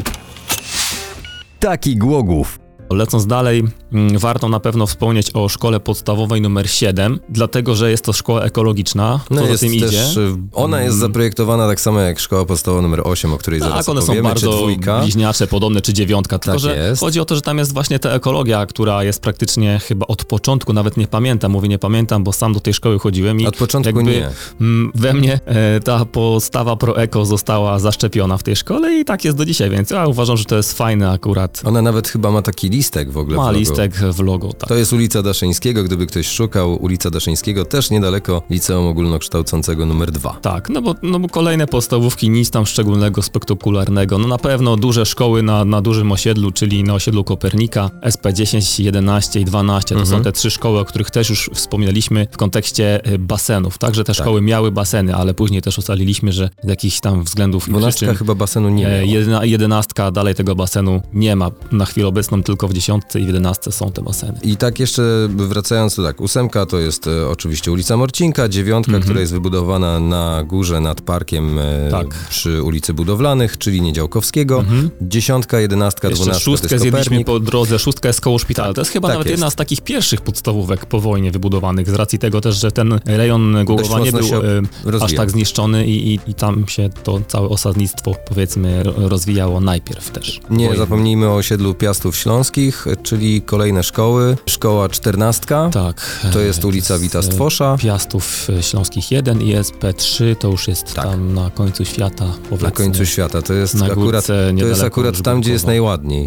Taki 1.61 1.97
Głogów. 1.97 2.64
Lecąc 2.95 3.27
dalej, 3.27 3.65
mm, 3.93 4.19
warto 4.19 4.49
na 4.49 4.61
pewno 4.61 4.87
wspomnieć 4.87 5.31
o 5.35 5.49
szkole 5.49 5.81
podstawowej 5.81 6.41
numer 6.41 6.71
7, 6.71 7.21
dlatego 7.29 7.75
że 7.75 7.91
jest 7.91 8.05
to 8.05 8.13
szkoła 8.13 8.43
ekologiczna. 8.43 9.21
Co 9.29 9.35
No 9.35 9.43
za 9.43 9.49
jest 9.49 9.63
tym 9.63 9.75
idzie? 9.75 9.87
też, 9.91 10.17
y, 10.17 10.35
ona 10.53 10.83
jest 10.83 10.97
zaprojektowana 10.97 11.69
tak 11.69 11.81
samo 11.81 12.01
jak 12.01 12.21
szkoła 12.21 12.45
podstawowa 12.45 12.83
numer 12.83 13.01
8, 13.05 13.33
o 13.33 13.39
której 13.39 13.61
zaraz 13.61 13.79
Tak, 13.79 13.89
one 13.89 14.01
są 14.01 14.05
opowiemy, 14.05 14.29
bardzo 14.29 14.51
czy 14.53 14.57
dwójka. 14.57 15.01
bliźniacze, 15.01 15.47
podobne, 15.47 15.81
czy 15.81 15.93
dziewiątka, 15.93 16.39
tylko 16.39 16.53
Tak 16.53 16.61
że 16.61 16.77
jest. 16.77 17.01
chodzi 17.01 17.21
o 17.21 17.25
to, 17.25 17.35
że 17.35 17.43
tam 17.43 17.59
jest 17.59 17.75
właśnie 17.75 17.99
ta 17.99 18.11
ekologia, 18.11 18.67
która 18.67 19.05
jest 19.05 19.21
praktycznie 19.23 19.81
chyba 19.89 20.07
od 20.07 20.25
początku, 20.25 20.73
nawet 20.73 20.97
nie 20.97 21.07
pamiętam, 21.07 21.53
mówię 21.53 21.69
nie 21.69 21.79
pamiętam, 21.79 22.25
bo 22.25 22.33
sam 22.33 22.53
do 22.53 22.61
tej 22.61 22.75
szkoły 22.75 22.99
chodziłem 22.99 23.41
i 23.41 23.47
Od 23.47 23.57
początku 23.57 23.87
jakby 23.89 24.03
nie. 24.13 24.31
mm, 24.61 24.93
we 24.95 25.15
mnie 25.15 25.41
e, 25.47 25.81
ta 25.81 26.05
postawa 26.05 26.77
pro-eko 26.77 27.25
została 27.25 27.79
zaszczepiona 27.79 28.39
w 28.39 28.43
tej 28.43 28.57
szkole 28.57 28.95
i 28.95 29.05
tak 29.05 29.25
jest 29.25 29.37
do 29.37 29.45
dzisiaj, 29.45 29.71
więc 29.71 29.91
ja 29.91 30.07
uważam, 30.07 30.37
że 30.37 30.45
to 30.45 30.57
jest 30.57 30.79
fajne 30.79 31.11
akurat. 31.11 31.63
Ona 31.65 31.83
nawet 31.83 32.09
chyba 32.09 32.31
ma 32.31 32.43
taki 32.43 32.71
listek 32.85 33.11
w 33.11 33.19
ogóle 33.19 33.37
w 33.37 33.39
Ma 33.39 33.47
logo. 33.47 33.59
listek 33.59 33.95
w 33.97 34.21
logo, 34.21 34.53
tak. 34.53 34.69
To 34.69 34.75
jest 34.75 34.93
ulica 34.93 35.23
Daszyńskiego, 35.23 35.85
gdyby 35.85 36.07
ktoś 36.07 36.27
szukał, 36.29 36.83
ulica 36.83 37.11
Daszyńskiego 37.11 37.65
też 37.65 37.91
niedaleko 37.91 38.43
liceum 38.51 38.87
ogólnokształcącego 38.87 39.87
numer 39.87 40.11
2. 40.13 40.33
Tak, 40.43 40.69
no 40.71 40.83
bo, 40.83 40.95
no 41.03 41.19
bo 41.21 41.29
kolejne 41.29 41.67
podstawówki, 41.67 42.31
nic 42.31 42.51
tam 42.51 42.67
szczególnego, 42.67 43.23
spektakularnego. 43.23 44.19
No 44.19 44.29
na 44.29 44.39
pewno 44.39 44.77
duże 44.77 45.07
szkoły 45.07 45.43
na, 45.43 45.65
na 45.65 45.81
dużym 45.83 46.13
osiedlu, 46.13 46.51
czyli 46.53 46.85
na 46.85 46.95
osiedlu 46.95 47.25
Kopernika, 47.25 47.91
SP10, 48.03 48.83
11 48.83 49.41
i 49.41 49.45
12. 49.45 49.89
To 49.95 50.01
Mhm. 50.01 50.19
są 50.19 50.25
te 50.25 50.33
trzy 50.33 50.51
szkoły, 50.51 50.81
o 50.81 50.85
których 50.85 51.11
też 51.11 51.31
już 51.31 51.51
wspominaliśmy 51.55 52.27
w 52.31 52.37
kontekście 52.37 53.13
y, 53.13 53.19
basenów. 53.19 53.79
Także 53.79 54.05
te 54.05 54.15
Tak. 54.15 54.23
szkoły 54.25 54.43
miały 54.43 54.73
baseny, 54.73 55.15
ale 55.15 55.35
później 55.35 55.63
też 55.63 55.79
ustaliliśmy, 55.79 56.33
że 56.33 56.51
z 56.65 56.69
jakichś 56.69 57.01
tam 57.01 57.25
względów 57.25 57.69
i 57.69 57.71
12 57.71 57.97
przyczyn 57.97 58.17
chyba 58.17 58.35
basenu 58.35 58.69
nie 58.69 58.89
e, 58.89 59.07
miała. 59.27 59.45
jedenastka 59.45 60.11
dalej 60.11 60.35
tego 60.35 60.55
basenu 60.55 61.03
nie 61.13 61.37
ma. 61.37 61.51
Na 61.73 61.85
chwilę 61.85 62.07
obecną 62.07 62.43
tylko 62.43 62.69
w 62.69 62.74
dziesiątce 62.75 63.21
i 63.21 63.25
w 63.25 63.27
jedenastce 63.27 63.73
są 63.73 63.93
te 63.93 64.03
baseny. 64.03 64.39
I 64.43 64.57
tak 64.57 64.81
jeszcze 64.81 65.03
wracając, 65.29 65.95
to 65.95 66.03
tak, 66.03 66.21
ósemka 66.21 66.67
to 66.67 66.79
jest 66.79 67.07
e, 67.07 67.29
oczywiście 67.29 67.73
ulica 67.73 67.97
Morcinka, 67.97 68.49
dziewiątka, 68.49 69.01
która 69.01 69.21
jest 69.21 69.33
wybudowana 69.33 70.01
na 70.01 70.45
górze 70.45 70.81
nad 70.81 71.01
parkiem 71.01 71.59
e, 71.59 71.65
Mhm. 71.85 71.91
Tak. 72.09 72.19
przy 72.29 72.63
ulicy 72.63 72.95
Budowlanych, 72.95 73.59
czyli 73.59 73.81
Niedziałkowskiego. 73.81 74.65
Dziesiątka, 75.03 75.61
jedenastka, 75.61 76.09
Jeszcze 76.09 76.23
dwunastka 76.25 76.45
szóstkę 76.45 76.79
zjedliśmy 76.79 77.25
po 77.25 77.41
drodze, 77.41 77.79
szóstka 77.79 78.09
jest 78.09 78.21
koło 78.21 78.39
szpitala. 78.39 78.75
To 78.75 78.81
jest 78.81 78.91
chyba 78.91 79.09
tak 79.09 79.15
nawet 79.15 79.27
jest. 79.27 79.39
jedna 79.39 79.51
z 79.51 79.55
takich 79.55 79.81
pierwszych 79.81 80.21
podstawówek 80.21 80.87
po 80.87 81.01
wojnie 81.01 81.31
wybudowanych, 81.31 81.91
z 81.91 81.95
racji 81.95 82.19
tego 82.19 82.41
też, 82.41 82.57
że 82.61 82.73
ten 82.73 83.01
rejon 83.05 83.65
Głogowa 83.65 84.01
nie 84.01 84.13
był 84.13 84.27
e, 84.99 85.03
aż 85.05 85.15
tak 85.15 85.31
zniszczony 85.31 85.87
i, 85.87 86.15
i, 86.15 86.21
i 86.27 86.35
tam 86.35 86.69
się 86.69 86.91
to 87.05 87.21
całe 87.29 87.49
osadnictwo, 87.49 88.15
powiedzmy, 88.29 88.83
ro- 88.83 88.95
rozwijało 88.97 89.61
najpierw 89.61 90.11
też. 90.11 90.41
Nie 90.51 90.67
Wojny. 90.67 90.79
zapomnijmy 90.79 91.29
o 91.29 91.35
osiedlu 91.35 91.75
Piastów 91.75 92.17
Śląskich, 92.17 92.54
e, 92.59 92.97
czyli 93.03 93.43
kolejne 93.43 93.83
szkoły. 93.83 94.37
Szkoła 94.47 94.89
czternastka, 94.89 95.71
Tak. 95.73 96.21
to 96.33 96.43
e, 96.43 96.45
jest 96.45 96.65
ulica 96.65 96.95
jest, 96.95 97.05
Wita 97.05 97.19
e, 97.19 97.23
Stwosza. 97.23 97.77
Piastów 97.81 98.49
e, 98.59 98.63
Śląskich 98.63 99.11
1 99.11 99.43
i 99.43 99.55
SP3 99.57 100.37
to 100.37 100.49
już 100.49 100.69
jest 100.69 100.95
Tak. 100.95 101.05
tam 101.05 101.35
na 101.35 101.51
końcu 101.51 101.85
świata, 101.85 102.25
powiedzmy. 102.51 102.69
Na 102.69 102.75
końcu 102.75 103.07
świata. 103.07 103.43
To 103.43 103.53
jest 103.53 103.75
Na 103.75 103.87
akurat, 103.87 104.27
to 104.61 104.67
jest 104.67 104.83
akurat 104.83 105.23
tam, 105.23 105.41
gdzie 105.41 105.53
jest 105.53 105.67
najładniej. 105.67 106.27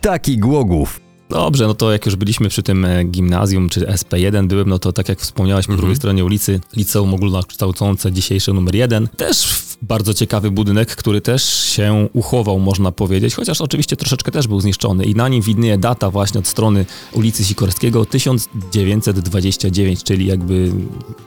Taki 0.00 0.38
Głogów. 0.38 1.03
Dobrze, 1.30 1.66
no 1.66 1.74
to 1.74 1.92
jak 1.92 2.06
już 2.06 2.16
byliśmy 2.16 2.48
przy 2.48 2.62
tym 2.62 2.84
e, 2.84 3.04
gimnazjum, 3.04 3.68
czy 3.68 3.80
SP1 3.80 4.46
byłem, 4.46 4.68
no 4.68 4.78
to 4.78 4.92
tak 4.92 5.08
jak 5.08 5.20
wspomniałeś, 5.20 5.66
po 5.66 5.72
Mhm. 5.72 5.80
drugiej 5.80 5.96
stronie 5.96 6.24
ulicy 6.24 6.60
Liceum 6.76 7.14
Ogólnokształcące, 7.14 8.12
dzisiejsze 8.12 8.52
numer 8.52 8.74
1. 8.74 9.08
Też 9.16 9.64
bardzo 9.82 10.14
ciekawy 10.14 10.50
budynek, 10.50 10.96
który 10.96 11.20
też 11.20 11.44
się 11.64 12.08
uchował, 12.12 12.58
można 12.58 12.92
powiedzieć, 12.92 13.34
chociaż 13.34 13.60
oczywiście 13.60 13.96
troszeczkę 13.96 14.32
też 14.32 14.46
był 14.48 14.60
zniszczony 14.60 15.04
i 15.04 15.14
na 15.14 15.28
nim 15.28 15.42
widnieje 15.42 15.78
data 15.78 16.10
właśnie 16.10 16.40
od 16.40 16.46
strony 16.46 16.86
ulicy 17.12 17.44
Sikorskiego 17.44 18.04
1929, 18.04 20.02
czyli 20.04 20.26
jakby 20.26 20.72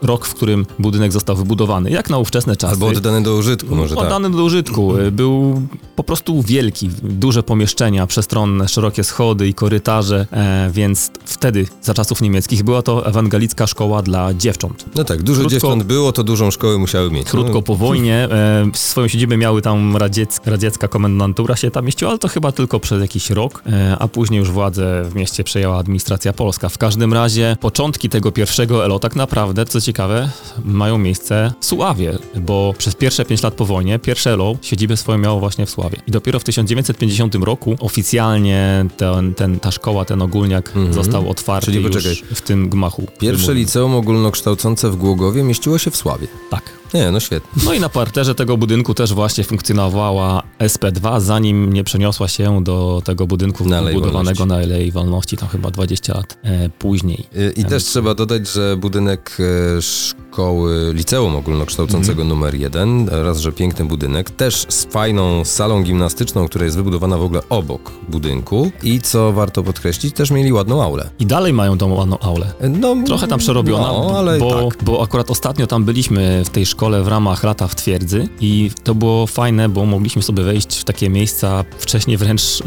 rok, 0.02 0.26
w 0.26 0.34
którym 0.34 0.66
budynek 0.78 1.12
został 1.12 1.36
wybudowany, 1.36 1.90
jak 1.90 2.10
na 2.10 2.18
ówczesne 2.18 2.56
czasy. 2.56 2.72
Albo 2.72 2.86
oddany 2.86 3.22
do 3.22 3.34
użytku, 3.34 3.76
może 3.76 3.94
tak. 3.96 4.04
Oddany 4.04 4.30
do 4.30 4.44
użytku. 4.44 4.96
Y, 4.96 5.12
Był 5.12 5.62
po 5.96 6.04
prostu 6.04 6.42
wielki, 6.42 6.90
duże 7.02 7.42
pomieszczenia, 7.42 8.06
przestronne, 8.06 8.68
szerokie 8.68 9.04
schody 9.04 9.48
i 9.48 9.54
korytarze, 9.54 9.87
e, 9.92 10.70
więc 10.72 11.10
wtedy, 11.24 11.66
za 11.82 11.94
czasów 11.94 12.22
niemieckich, 12.22 12.62
była 12.62 12.82
to 12.82 13.06
ewangelicka 13.06 13.66
szkoła 13.66 14.02
dla 14.02 14.34
dziewcząt. 14.34 14.84
No 14.94 15.04
tak, 15.04 15.22
dużo 15.22 15.40
Krótko- 15.42 15.50
dziewcząt 15.50 15.82
było, 15.82 16.12
to 16.12 16.24
dużą 16.24 16.50
szkołę 16.50 16.78
musiały 16.78 17.10
mieć. 17.10 17.28
Krótko 17.28 17.52
No, 17.52 17.62
po 17.62 17.74
wojnie 17.76 18.28
e, 18.30 18.70
swoją 18.74 19.08
siedzibę 19.08 19.36
miały 19.36 19.62
tam 19.62 19.96
radziec, 19.96 20.40
radziecka 20.46 20.88
komendantura 20.88 21.56
się 21.56 21.70
tam 21.70 21.84
mieściła, 21.84 22.10
ale 22.10 22.18
to 22.18 22.28
chyba 22.28 22.52
tylko 22.52 22.80
przez 22.80 23.00
jakiś 23.00 23.30
rok, 23.30 23.62
e, 23.66 23.96
a 23.98 24.08
później 24.08 24.38
już 24.38 24.50
władzę 24.50 25.04
w 25.04 25.14
mieście 25.14 25.44
przejęła 25.44 25.78
administracja 25.78 26.32
polska. 26.32 26.68
W 26.68 26.78
każdym 26.78 27.12
razie 27.14 27.56
początki 27.60 28.08
tego 28.08 28.32
pierwszego 28.32 28.84
ELO 28.84 28.98
tak 28.98 29.16
naprawdę, 29.16 29.66
co 29.66 29.80
ciekawe, 29.80 30.30
mają 30.64 30.98
miejsce 30.98 31.52
w 31.60 31.64
Suławie, 31.66 32.18
bo 32.40 32.74
przez 32.78 32.94
pierwsze 32.94 33.24
pięć 33.24 33.42
lat 33.42 33.54
po 33.54 33.64
wojnie 33.64 33.98
pierwsze 33.98 34.32
ELO 34.32 34.56
siedzibę 34.62 34.96
swoją 34.96 35.18
miało 35.18 35.40
właśnie 35.40 35.66
w 35.66 35.70
Suławie. 35.70 35.96
I 36.06 36.10
dopiero 36.10 36.38
w 36.40 36.44
1950 36.44 37.34
roku 37.34 37.76
oficjalnie 37.80 38.86
ten, 38.96 39.34
ten, 39.34 39.60
ta 39.60 39.72
szkoła, 39.78 40.04
ten 40.04 40.22
ogólniak 40.22 40.72
został 40.90 41.30
otwarty 41.30 41.66
Czyli 41.66 41.82
już 41.82 41.92
poczekaj. 41.92 42.22
w 42.34 42.40
tym 42.40 42.68
gmachu. 42.68 43.06
Pierwsze 43.18 43.54
liceum 43.54 43.94
ogólnokształcące 43.94 44.90
w 44.90 44.96
Głogowie 44.96 45.42
mieściło 45.42 45.78
się 45.78 45.90
w 45.90 45.96
Sławie. 45.96 46.28
Tak. 46.50 46.62
Nie, 46.94 47.10
no 47.10 47.20
świetnie. 47.20 47.62
No 47.64 47.72
i 47.74 47.80
na 47.80 47.88
parterze 47.88 48.34
tego 48.34 48.56
budynku 48.56 48.94
też 48.94 49.14
właśnie 49.14 49.44
funkcjonowała 49.44 50.42
SP2, 50.60 51.20
zanim 51.20 51.72
nie 51.72 51.84
przeniosła 51.84 52.28
się 52.28 52.64
do 52.64 53.02
tego 53.04 53.26
budynku 53.26 53.64
Na 53.64 53.82
budowanego 53.82 54.46
na 54.46 54.54
Alei 54.54 54.90
Wolności, 54.92 55.36
tam 55.36 55.48
chyba 55.48 55.70
20 55.70 56.14
lat 56.14 56.38
e, 56.44 56.68
później. 56.68 57.26
Y, 57.36 57.52
I 57.56 57.64
też 57.64 57.84
trzeba 57.84 58.14
dodać, 58.14 58.48
że 58.48 58.76
budynek 58.76 59.36
e, 59.78 59.82
szkoły 59.82 60.92
liceum 60.94 61.36
ogólnokształcącego 61.36 62.22
Mhm. 62.22 62.28
numer 62.28 62.54
jeden, 62.54 63.08
raz, 63.08 63.40
że 63.40 63.52
piękny 63.52 63.84
budynek, 63.84 64.30
też 64.30 64.66
z 64.68 64.84
fajną 64.84 65.44
salą 65.44 65.82
gimnastyczną, 65.82 66.48
która 66.48 66.64
jest 66.64 66.76
wybudowana 66.76 67.18
w 67.18 67.22
ogóle 67.22 67.40
obok 67.48 67.92
budynku 68.08 68.70
i 68.82 69.00
co 69.00 69.32
warto 69.32 69.62
podkreślić, 69.62 70.14
też 70.14 70.30
mieli 70.30 70.52
ładną 70.52 70.82
aulę. 70.82 71.10
I 71.18 71.26
dalej 71.26 71.52
mają 71.52 71.78
tą 71.78 71.94
ładną 71.94 72.18
aulę. 72.18 72.52
E, 72.60 72.68
No, 72.68 72.96
Trochę 73.06 73.28
tam 73.28 73.38
przerobiona, 73.38 73.84
no, 73.86 74.18
ale 74.18 74.38
bo, 74.38 74.68
tak. 74.70 74.84
bo 74.84 75.02
akurat 75.02 75.30
ostatnio 75.30 75.66
tam 75.66 75.84
byliśmy 75.84 76.42
w 76.44 76.48
tej 76.50 76.66
szkole 76.66 76.77
w 76.78 77.08
ramach 77.08 77.44
lata 77.44 77.66
w 77.68 77.74
twierdzy 77.74 78.28
i 78.40 78.70
to 78.84 78.94
było 78.94 79.26
fajne, 79.26 79.68
bo 79.68 79.86
mogliśmy 79.86 80.22
sobie 80.22 80.42
wejść 80.42 80.76
w 80.76 80.84
takie 80.84 81.10
miejsca 81.10 81.64
wcześniej 81.78 82.16
wręcz 82.16 82.42
e, 82.42 82.64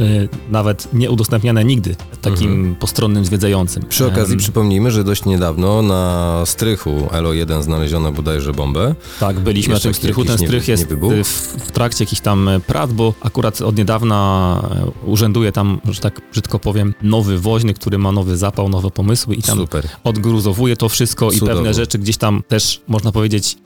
nawet 0.52 0.94
nie 0.94 1.12
udostępniane 1.12 1.64
nigdy 1.66 1.96
takim 2.22 2.76
postronnym 2.80 3.26
zwiedzającym. 3.26 3.78
Mhm. 3.84 3.90
Przy 3.90 4.06
okazji 4.08 4.34
Em, 4.34 4.40
przypomnijmy, 4.40 4.92
że 4.92 5.04
dość 5.04 5.26
niedawno 5.26 5.82
na 5.82 6.44
strychu 6.46 7.08
Elo-1 7.12 7.64
znaleziono 7.64 8.12
bodajże 8.12 8.54
bombę. 8.54 8.96
Tak, 9.20 9.40
byliśmy 9.40 9.74
Jeszcze 9.74 9.90
na 9.90 9.94
tym 9.94 10.00
strychu. 10.00 10.26
Ten 10.26 10.38
nie- 10.40 10.48
strych 10.48 10.68
nie 10.68 10.72
jest 10.72 10.88
wybuch? 10.88 11.14
y, 11.14 11.24
w, 11.24 11.72
trakcie 11.74 12.04
jakichś 12.04 12.22
tam 12.22 12.48
e, 12.48 12.60
prac, 12.60 12.92
bo 12.92 13.14
akurat 13.22 13.62
od 13.62 13.78
niedawna 13.78 14.62
e, 15.06 15.10
urzęduje 15.10 15.52
tam, 15.52 15.82
że 15.86 16.02
tak 16.02 16.22
brzydko 16.32 16.60
powiem, 16.60 16.94
nowy 17.02 17.40
woźny, 17.40 17.74
który 17.74 17.98
ma 17.98 18.12
nowy 18.12 18.38
zapał, 18.38 18.70
nowe 18.70 18.92
pomysły 18.92 19.36
i 19.36 19.42
tam 19.42 19.58
Super. 19.58 19.88
odgruzowuje 20.04 20.78
to 20.78 20.90
wszystko 20.90 21.32
i 21.32 21.34
Cudownie. 21.40 21.56
pewne 21.56 21.74
rzeczy 21.74 21.98
gdzieś 22.00 22.18
tam 22.18 22.44
też, 22.48 22.82
można 22.88 23.12
powiedzieć, 23.12 23.58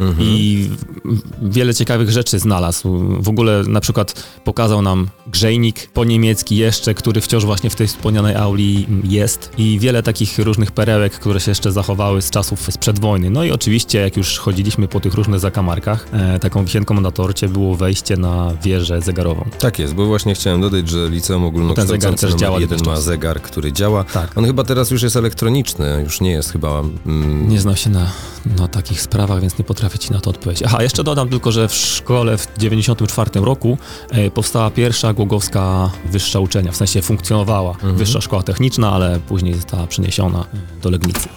Mhm. 0.00 0.28
I 0.28 0.68
wiele 1.42 1.74
ciekawych 1.74 2.10
rzeczy 2.10 2.38
znalazł. 2.38 2.98
W 3.22 3.28
ogóle 3.28 3.62
na 3.68 3.80
przykład 3.80 4.24
pokazał 4.44 4.82
nam 4.82 5.08
grzejnik 5.26 5.90
po 5.94 6.04
niemiecki 6.04 6.56
jeszcze, 6.56 6.94
który 6.94 7.20
wciąż 7.20 7.44
właśnie 7.44 7.70
w 7.70 7.76
tej 7.76 7.86
wspomnianej 7.86 8.36
auli 8.36 8.86
jest 9.04 9.50
i 9.58 9.78
wiele 9.78 10.02
takich 10.02 10.38
różnych 10.38 10.70
perełek, 10.70 11.12
które 11.12 11.40
się 11.40 11.50
jeszcze 11.50 11.72
zachowały 11.72 12.22
z 12.22 12.30
czasów 12.30 12.60
sprzed 12.70 12.98
wojny. 12.98 13.30
No 13.30 13.44
i 13.44 13.50
oczywiście, 13.50 13.98
jak 14.00 14.16
już 14.16 14.38
chodziliśmy 14.38 14.88
po 14.88 15.00
tych 15.00 15.14
różnych 15.14 15.40
zakamarkach, 15.40 16.06
e, 16.12 16.38
taką 16.38 16.64
wisienką 16.64 17.00
na 17.00 17.10
torcie 17.10 17.48
było 17.48 17.76
wejście 17.76 18.16
na 18.16 18.52
wieżę 18.64 19.00
zegarową. 19.00 19.44
Tak 19.58 19.78
jest, 19.78 19.94
bo 19.94 20.06
właśnie 20.06 20.34
chciałem 20.34 20.60
dodać, 20.60 20.88
że 20.88 21.08
liceum 21.10 21.42
zegar 21.42 21.48
ogólnokształcące 21.48 22.28
numer 22.28 22.60
jeden 22.60 22.78
ma 22.86 23.00
zegar, 23.00 23.42
który 23.42 23.72
działa. 23.72 24.04
Tak. 24.04 24.38
On 24.38 24.44
chyba 24.44 24.64
teraz 24.64 24.90
już 24.90 25.02
jest 25.02 25.16
elektroniczny, 25.16 26.00
już 26.04 26.20
nie 26.20 26.30
jest 26.30 26.52
chyba... 26.52 26.82
Mm, 27.06 27.48
Nie 27.48 27.60
znam 27.60 27.76
się 27.76 27.90
na, 27.90 28.06
na 28.58 28.68
takich 28.68 29.02
sprawach, 29.02 29.40
więc 29.40 29.51
nie 29.58 29.64
potrafię 29.64 29.98
ci 29.98 30.12
na 30.12 30.20
to 30.20 30.30
odpowiedzieć. 30.30 30.62
Aha, 30.66 30.82
jeszcze 30.82 31.04
dodam 31.04 31.28
tylko, 31.28 31.52
że 31.52 31.68
w 31.68 31.74
szkole 31.74 32.38
w 32.38 32.46
94 32.58 33.30
roku 33.34 33.78
e, 34.10 34.30
powstała 34.30 34.70
pierwsza 34.70 35.12
głogowska 35.12 35.90
wyższa 36.04 36.40
uczelnia, 36.40 36.72
w 36.72 36.76
sensie 36.76 37.02
funkcjonowała 37.02 37.74
wyższa 37.82 38.20
szkoła 38.20 38.42
techniczna, 38.42 38.92
ale 38.92 39.20
później 39.28 39.54
została 39.54 39.86
przeniesiona 39.86 40.44
do 40.82 40.90
Legnicy. 40.90 41.28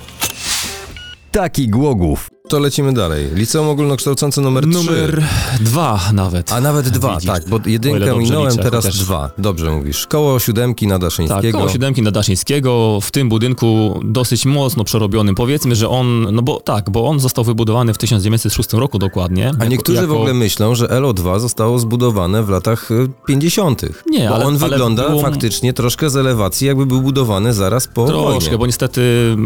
Taki 1.31 1.69
Głogów. 1.69 2.34
To 2.55 2.59
lecimy 2.59 2.93
dalej. 2.93 3.27
Liceum 3.33 3.69
ogólnokształcące 3.69 4.41
numer 4.41 4.63
3. 4.63 4.73
Numer 4.73 5.23
dwa 5.61 5.99
nawet. 6.13 6.51
A 6.51 6.61
nawet 6.61 6.89
dwa, 6.89 7.13
Widzisz, 7.13 7.27
tak, 7.29 7.49
bo 7.49 7.59
jedynkę 7.65 8.17
minąłem, 8.17 8.57
teraz 8.57 8.85
chociaż- 8.85 8.99
dwa. 8.99 9.29
Dobrze 9.37 9.71
mówisz. 9.71 10.07
Koło 10.07 10.39
siódemki 10.39 10.87
na 10.87 10.95
Tak, 10.95 11.01
Daszyńskiego. 11.01 11.57
koło 11.57 11.69
siódemki 11.69 12.01
na 12.01 12.11
Daszyńskiego, 12.11 12.99
w 13.01 13.11
tym 13.11 13.29
budynku 13.29 13.99
dosyć 14.03 14.45
mocno 14.45 14.83
przerobionym. 14.83 15.35
Powiedzmy, 15.35 15.75
że 15.75 15.89
on, 15.89 16.27
no 16.35 16.41
bo 16.41 16.59
tak, 16.59 16.89
bo 16.89 17.07
on 17.09 17.19
został 17.19 17.43
wybudowany 17.43 17.93
w 17.93 17.97
1906 17.97 18.73
roku 18.73 18.99
dokładnie. 18.99 19.45
A 19.45 19.47
jako- 19.51 19.65
niektórzy 19.65 19.97
w 19.99 20.01
jako- 20.01 20.15
ogóle 20.15 20.33
myślą, 20.33 20.75
że 20.75 20.87
LO2 20.87 21.39
zostało 21.39 21.79
zbudowane 21.79 22.43
w 22.43 22.49
latach 22.49 22.91
y, 22.91 23.09
50. 23.27 23.81
Nie, 24.09 24.29
bo 24.29 24.35
ale- 24.35 24.45
on 24.45 24.57
ale 24.61 24.69
wygląda 24.69 25.09
było- 25.09 25.21
faktycznie 25.21 25.73
troszkę 25.73 26.09
z 26.09 26.15
elewacji, 26.15 26.67
jakby 26.67 26.85
był 26.85 27.01
budowany 27.01 27.53
zaraz 27.53 27.87
po 27.87 28.05
Troszkę, 28.07 28.39
wojnie. 28.41 28.57
bo 28.57 28.65
niestety 28.65 29.01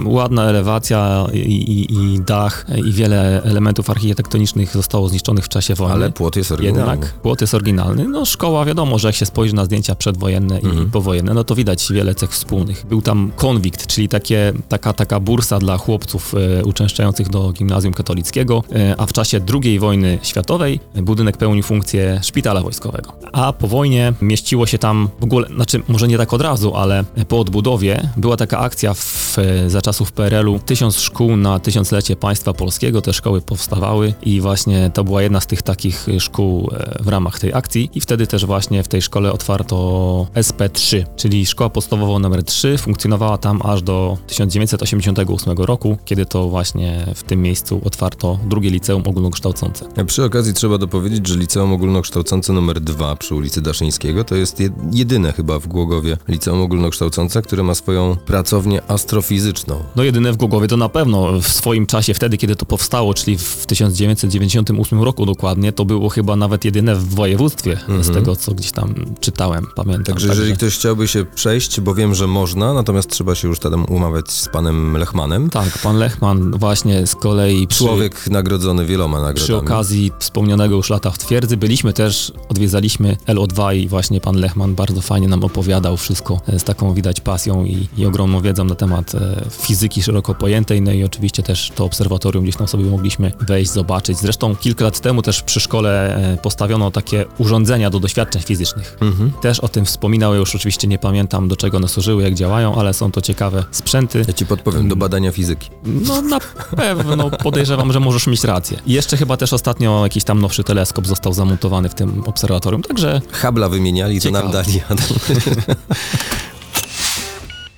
ładna 0.06 0.44
elewacja 0.50 1.26
i, 1.34 1.38
i, 1.38 1.94
i 2.14 2.20
dach 2.20 2.66
i 2.86 2.94
wiele 3.00 3.44
elementów 3.44 3.90
architektonicznych 3.90 4.74
zostało 4.74 5.10
zniszczonych 5.10 5.46
w 5.46 5.50
czasie 5.50 5.76
wojny. 5.76 5.94
Ale 5.94 6.12
płot 6.12 6.36
jest 6.36 6.52
oryginalny. 6.52 6.92
Jednak 6.92 7.14
płot 7.14 7.42
jest 7.42 7.54
oryginalny. 7.54 8.08
No 8.08 8.26
szkoła, 8.26 8.66
wiadomo, 8.66 9.00
że 9.00 9.08
jak 9.08 9.16
się 9.16 9.26
spojrzy 9.26 9.56
na 9.56 9.66
zdjęcia 9.66 9.96
przedwojenne 9.96 10.56
Mhm. 10.56 10.88
i 10.88 10.92
powojenne, 10.92 11.34
no 11.34 11.44
to 11.44 11.56
widać 11.56 11.88
wiele 11.92 12.16
cech 12.16 12.32
wspólnych. 12.32 12.86
Był 12.90 13.02
tam 13.02 13.32
konwikt, 13.36 13.88
czyli 13.88 14.10
takie, 14.10 14.54
taka, 14.70 14.94
taka 14.94 15.20
bursa 15.20 15.60
dla 15.60 15.78
chłopców 15.78 16.36
e, 16.60 16.66
uczęszczających 16.66 17.30
do 17.30 17.52
gimnazjum 17.52 17.94
katolickiego, 17.94 18.64
e, 18.76 18.96
a 18.98 19.06
w 19.06 19.14
czasie 19.14 19.42
II 19.64 19.80
wojny 19.80 20.20
światowej 20.22 20.80
budynek 20.96 21.38
pełnił 21.38 21.64
funkcję 21.64 22.20
szpitala 22.24 22.62
wojskowego. 22.62 23.14
A 23.32 23.54
po 23.54 23.68
wojnie 23.68 24.14
mieściło 24.22 24.66
się 24.68 24.78
tam 24.78 25.10
w 25.20 25.24
ogóle, 25.24 25.48
znaczy 25.48 25.82
może 25.88 26.08
nie 26.08 26.18
tak 26.18 26.34
od 26.34 26.42
razu, 26.42 26.76
ale 26.76 27.04
po 27.28 27.40
odbudowie 27.40 28.10
była 28.18 28.38
taka 28.38 28.60
akcja 28.60 28.94
w, 28.94 29.36
e, 29.40 29.70
za 29.70 29.82
czasów 29.82 30.12
PRL-u, 30.12 30.60
tysiąc 30.60 31.00
szkół 31.00 31.38
na 31.38 31.60
tysiąclecie 31.60 32.16
państwa 32.16 32.54
polskiego, 32.54 32.79
te 33.04 33.14
szkoły 33.14 33.42
powstawały 33.42 34.14
i 34.22 34.42
właśnie 34.42 34.92
to 34.94 35.04
była 35.04 35.22
jedna 35.22 35.42
z 35.42 35.48
tych 35.48 35.62
takich 35.62 36.10
e, 36.10 36.20
szkół 36.20 36.70
e, 36.74 37.04
w 37.04 37.08
ramach 37.08 37.40
tej 37.40 37.54
akcji 37.54 37.90
i 37.94 38.02
wtedy 38.02 38.28
też 38.28 38.46
właśnie 38.46 38.84
w 38.84 38.88
tej 38.88 39.02
szkole 39.02 39.32
otwarto 39.34 40.28
SP3, 40.36 41.04
czyli 41.16 41.46
szkoła 41.46 41.70
podstawowa 41.70 42.16
nr 42.28 42.44
3, 42.44 42.78
funkcjonowała 42.78 43.38
tam 43.38 43.62
aż 43.64 43.82
do 43.82 44.18
1988 44.28 45.58
roku, 45.58 45.98
kiedy 46.06 46.26
to 46.26 46.50
właśnie 46.50 47.06
w 47.16 47.24
tym 47.24 47.42
miejscu 47.42 47.82
otwarto 47.86 48.40
drugie 48.48 48.70
liceum 48.70 49.04
ogólnokształcące. 49.06 49.86
A 49.98 50.04
Przy 50.04 50.24
okazji 50.24 50.54
trzeba 50.54 50.78
dopowiedzieć, 50.78 51.28
że 51.28 51.38
liceum 51.38 51.74
ogólnokształcące 51.74 52.54
numer 52.54 52.80
2 52.82 53.16
przy 53.16 53.36
ulicy 53.36 53.62
Daszyńskiego 53.62 54.24
to 54.24 54.36
jest 54.36 54.60
jed- 54.60 54.72
jedyne 54.94 55.34
chyba 55.34 55.60
w 55.60 55.68
Głogowie 55.68 56.18
liceum 56.28 56.62
ogólnokształcące, 56.62 57.42
które 57.42 57.64
ma 57.64 57.76
swoją 57.76 58.16
pracownię 58.26 58.82
astrofizyczną. 58.88 59.84
No 59.96 60.04
jedyne 60.04 60.34
w 60.34 60.38
Głogowie 60.38 60.68
to 60.68 60.78
na 60.78 60.90
pewno 60.90 61.40
w 61.42 61.48
swoim 61.48 61.86
czasie, 61.86 62.14
wtedy 62.14 62.38
kiedy 62.38 62.56
to 62.56 62.66
powstało, 62.70 63.14
czyli 63.14 63.38
w 63.38 63.66
1998 63.66 65.04
roku 65.04 65.26
dokładnie, 65.26 65.74
to 65.74 65.86
było 65.86 66.10
chyba 66.10 66.36
nawet 66.36 66.66
jedyne 66.66 66.96
w 66.96 67.16
województwie, 67.16 67.80
z 68.02 68.14
tego 68.14 68.36
co 68.36 68.52
gdzieś 68.52 68.72
tam 68.72 68.94
czytałem, 69.20 69.68
pamiętam. 69.76 70.06
Także 70.06 70.28
jeżeli 70.28 70.54
ktoś 70.54 70.76
chciałby 70.76 71.08
się 71.08 71.26
przejść, 71.26 71.82
bo 71.82 71.96
wiem, 71.96 72.16
że 72.16 72.28
można, 72.28 72.74
natomiast 72.74 73.10
trzeba 73.10 73.36
się 73.36 73.48
już 73.48 73.60
tam 73.60 73.86
umawiać 73.90 74.32
z 74.32 74.48
panem 74.48 74.98
Lechmanem. 74.98 75.50
Tak, 75.50 75.78
pan 75.84 75.98
Lechman 75.98 76.52
właśnie 76.52 77.08
z 77.08 77.16
kolei 77.16 77.68
przy, 77.68 77.80
Człowiek 77.80 78.28
nagrodzony 78.28 78.86
wieloma 78.86 79.18
nagrodami. 79.18 79.44
przy 79.44 79.56
okazji 79.56 80.12
wspomnianego 80.20 80.76
już 80.76 80.90
lata 80.90 81.12
w 81.12 81.18
twierdzy 81.18 81.58
byliśmy 81.58 81.94
też, 81.94 82.32
odwiedzaliśmy 82.50 83.18
LO2 83.28 83.76
i 83.76 83.88
właśnie 83.88 84.22
pan 84.22 84.36
Lechman 84.36 84.76
bardzo 84.76 85.02
fajnie 85.02 85.28
nam 85.28 85.44
opowiadał 85.44 85.98
wszystko 85.98 86.42
e, 86.48 86.60
z 86.60 86.64
taką 86.64 86.94
widać 86.94 87.22
pasją 87.22 87.66
i, 87.66 87.88
i 87.98 88.06
ogromną 88.06 88.42
wiedzą 88.42 88.64
na 88.64 88.76
temat 88.76 89.16
e, 89.16 89.46
fizyki 89.52 90.04
szeroko 90.04 90.36
pojętej, 90.36 90.82
no 90.82 90.92
i 90.92 91.04
oczywiście 91.04 91.44
też 91.44 91.72
to 91.76 91.86
obserwatorium 91.86 92.44
gdzieś 92.44 92.59
tam 92.60 92.68
sobie 92.68 92.86
mogliśmy 92.86 93.32
wejść, 93.40 93.72
zobaczyć. 93.72 94.18
Zresztą 94.18 94.56
kilka 94.56 94.86
lat 94.86 95.00
temu 95.00 95.22
też 95.22 95.42
przy 95.42 95.60
szkole 95.60 96.16
e, 96.16 96.38
postawiono 96.38 96.92
takie 96.92 97.26
urządzenia 97.38 97.90
do 97.90 98.00
doświadczeń 98.00 98.42
fizycznych. 98.42 98.98
Mhm. 99.02 99.32
Też 99.42 99.60
o 99.60 99.68
tym 99.68 99.86
wspominał, 99.86 100.36
już 100.36 100.56
oczywiście 100.56 100.88
nie 100.88 101.00
pamiętam 101.00 101.48
do 101.48 101.56
czego 101.56 101.78
one 101.78 101.88
służyły, 101.88 102.24
jak 102.24 102.34
działają, 102.34 102.76
ale 102.76 102.94
są 102.94 103.12
to 103.12 103.22
ciekawe 103.22 103.64
sprzęty. 103.72 104.26
Ja 104.28 104.34
ci 104.34 104.46
podpowiem, 104.46 104.88
do 104.88 104.96
badania 104.96 105.32
fizyki. 105.32 105.70
No 105.84 106.22
na 106.22 106.40
pewno 106.78 107.30
podejrzewam, 107.30 107.94
że 107.94 108.00
możesz 108.00 108.28
mieć 108.28 108.44
rację. 108.44 108.78
I 108.86 108.94
jeszcze 108.94 109.18
chyba 109.18 109.38
też 109.38 109.54
ostatnio 109.54 110.04
jakiś 110.04 110.24
tam 110.24 110.42
nowszy 110.42 110.64
teleskop 110.64 111.08
został 111.08 111.34
zamontowany 111.34 111.90
w 111.90 111.94
tym 111.94 112.24
obserwatorium, 112.26 112.82
także 112.82 113.22
Habla 113.32 113.70
wymieniali, 113.70 114.22
to 114.22 114.32
nam 114.32 114.52
dali. 114.52 114.82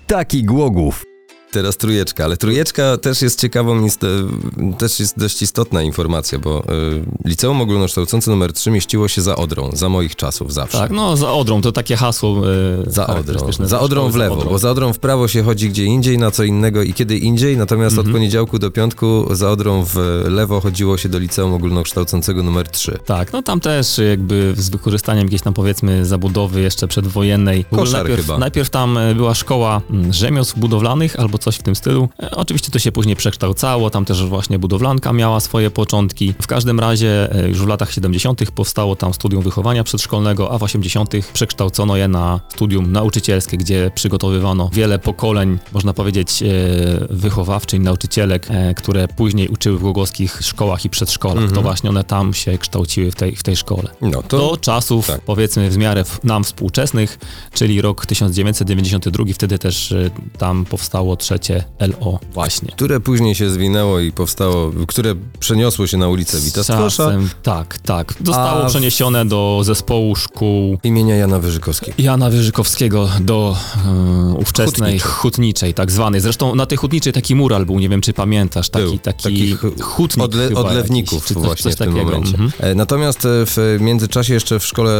Taki 0.07 0.43
Głogów. 0.43 1.10
Teraz 1.51 1.77
trójeczka, 1.77 2.25
ale 2.25 2.38
trójeczka 2.38 2.98
też 2.98 3.22
jest 3.22 3.41
ciekawą, 3.41 3.86
ist- 3.86 4.05
też 4.77 5.00
jest 5.00 5.20
dość 5.20 5.41
istotna 5.41 5.81
informacja, 5.81 6.39
bo 6.39 6.60
y, 6.63 6.65
liceum 7.25 7.62
ogólnokształcące 7.62 8.31
numer 8.31 8.53
3 8.53 8.72
mieściło 8.72 9.08
się 9.08 9.22
za 9.22 9.36
Odrą, 9.36 9.70
za 9.74 9.89
moich 9.89 10.15
czasów 10.15 10.53
zawsze. 10.53 10.77
tak, 10.77 10.91
no 10.91 11.17
za 11.17 11.31
Odrą, 11.34 11.62
to 11.62 11.72
takie 11.72 11.96
hasło 11.96 12.41
e, 12.88 12.91
Za 12.91 13.08
Odrą. 13.08 13.39
Za 13.63 13.79
Odrą 13.79 14.10
w 14.12 14.15
lewo, 14.15 14.36
bo 14.50 14.60
za 14.60 14.72
Odrą 14.72 14.93
w 14.93 15.00
prawo 15.00 15.27
się 15.27 15.43
chodzi 15.43 15.70
gdzie 15.70 15.86
indziej, 15.86 16.17
na 16.17 16.31
co 16.31 16.43
innego 16.43 16.84
i 16.84 16.93
kiedy 16.93 17.17
indziej, 17.17 17.58
natomiast 17.58 17.98
Mhm. 17.98 18.08
od 18.08 18.13
poniedziałku 18.20 18.60
do 18.60 18.72
piątku 18.72 19.25
za 19.36 19.50
Odrą 19.51 19.84
w 19.86 19.96
lewo 20.29 20.62
chodziło 20.62 20.98
się 20.98 21.10
do 21.10 21.20
liceum 21.20 21.53
ogólnokształcącego 21.53 22.43
numer 22.43 22.70
3. 22.70 22.98
Tak, 23.05 23.34
no 23.34 23.41
tam 23.41 23.60
też 23.60 23.98
jakby 24.10 24.53
z 24.58 24.70
wykorzystaniem 24.70 25.24
jakiejś 25.24 25.41
tam 25.41 25.53
powiedzmy 25.53 26.05
zabudowy 26.05 26.62
jeszcze 26.62 26.88
przedwojennej. 26.88 27.65
Koszar 27.72 27.93
najpierw, 28.03 28.22
chyba. 28.22 28.38
najpierw 28.38 28.70
tam 28.70 28.98
e, 28.98 29.15
była 29.15 29.34
szkoła 29.36 29.81
mm, 29.89 30.13
rzemiosł 30.13 30.60
budowlanych 30.60 31.20
albo 31.20 31.38
coś 31.41 31.55
w 31.55 31.63
tym 31.63 31.75
stylu. 31.75 32.10
E, 32.24 32.31
Oczywiście 32.31 32.71
to 32.71 32.79
się 32.79 32.91
później 32.91 33.15
przekształcało, 33.15 33.89
tam 33.89 34.05
też 34.05 34.25
właśnie 34.25 34.60
budowlanka 34.60 35.13
miała 35.13 35.39
swoje 35.39 35.71
początki. 35.71 36.33
W 36.41 36.48
każdym 36.48 36.79
razie 36.79 37.36
e, 37.36 37.50
już 37.50 37.60
w 37.60 37.67
latach 37.67 37.91
70. 37.91 38.51
powstało 38.51 38.95
tam 38.95 39.13
studium 39.13 39.43
wychowania 39.43 39.83
przedszkolnego, 39.83 40.51
a 40.51 40.57
w 40.57 40.63
80. 40.63 41.13
przekształcono 41.33 41.98
je 41.98 42.07
na 42.07 42.39
studium 42.55 42.91
nauczycielskie, 42.91 43.57
gdzie 43.57 43.91
przygotowywano 43.95 44.69
wiele 44.74 45.00
pokoleń, 45.00 45.60
można 45.74 45.93
powiedzieć, 45.93 46.43
e, 46.43 46.48
wychowawczyń, 47.10 47.81
nauczycielek, 47.81 48.48
które 48.75 49.07
później 49.07 49.48
uczyły 49.48 49.77
w 49.77 49.81
głogowskich 49.81 50.39
szkołach 50.41 50.86
i 50.86 50.89
przedszkolach. 50.89 51.38
Mhm. 51.38 51.55
To 51.55 51.62
właśnie 51.62 51.89
one 51.89 52.03
tam 52.03 52.33
się 52.33 52.57
kształciły 52.57 53.12
w 53.12 53.15
tej, 53.15 53.36
w 53.36 53.43
tej 53.43 53.55
szkole. 53.55 53.89
No 54.01 54.24
to, 54.24 54.38
Do 54.38 54.57
czasów, 54.57 55.07
tak. 55.07 55.21
powiedzmy, 55.21 55.69
w 55.69 55.77
miarę 55.77 56.03
nam 56.24 56.43
współczesnych, 56.43 57.19
czyli 57.53 57.81
rok 57.81 58.05
1992, 58.05 59.25
wtedy 59.33 59.60
też 59.60 59.93
tam 60.38 60.65
powstało 60.65 61.17
trzecie 61.39 61.63
LO 61.79 62.19
właśnie. 62.33 62.71
które 62.75 63.00
później 63.00 63.35
się 63.35 63.50
zwinęło 63.50 64.00
i 64.00 64.11
powstało, 64.11 64.71
które 64.88 65.15
przeniosło 65.39 65.88
się 65.88 65.97
na 65.97 66.07
ulicę 66.07 66.39
Wita 66.39 66.63
tak, 67.43 67.77
tak. 67.77 68.13
Zostało 68.25 68.65
przeniesione 68.65 69.25
do 69.25 69.61
zespołu 69.63 70.15
szkół 70.15 70.77
imienia 70.83 71.15
Jana 71.15 71.39
Wyżykowskiego. 71.39 71.93
Jana 71.97 72.29
Wyżykowskiego 72.29 73.09
do 73.21 73.55
e, 73.88 74.33
ówczesnej 74.33 75.00
Hutniczej. 75.00 75.00
hutniczej. 75.00 75.73
tak 75.73 75.91
zwanej. 75.91 76.21
Zresztą 76.21 76.55
na 76.55 76.65
tej 76.65 76.77
hutniczej 76.77 77.13
taki 77.13 77.35
mural 77.35 77.65
był, 77.65 77.79
nie 77.79 77.89
wiem 77.89 78.01
czy 78.01 78.13
pamiętasz, 78.13 78.69
taki, 78.69 78.85
Był. 78.85 78.97
taki 78.97 79.23
Takich 79.23 79.59
hutnik 79.81 80.25
Odle, 80.25 80.50
odlewników 80.55 81.13
jakiś, 81.13 81.27
czy 81.27 81.33
coś, 81.33 81.43
właśnie 81.43 81.63
coś 81.63 81.73
w 81.73 81.77
tym 81.77 81.88
takiego. 81.93 82.05
momencie. 82.11 82.31
Mhm. 82.38 82.51
E, 82.59 82.75
Natomiast 82.75 83.25
e, 83.25 83.29
w 83.45 83.77
międzyczasie 83.79 84.33
jeszcze 84.33 84.59
w 84.59 84.65
szkole 84.65 84.91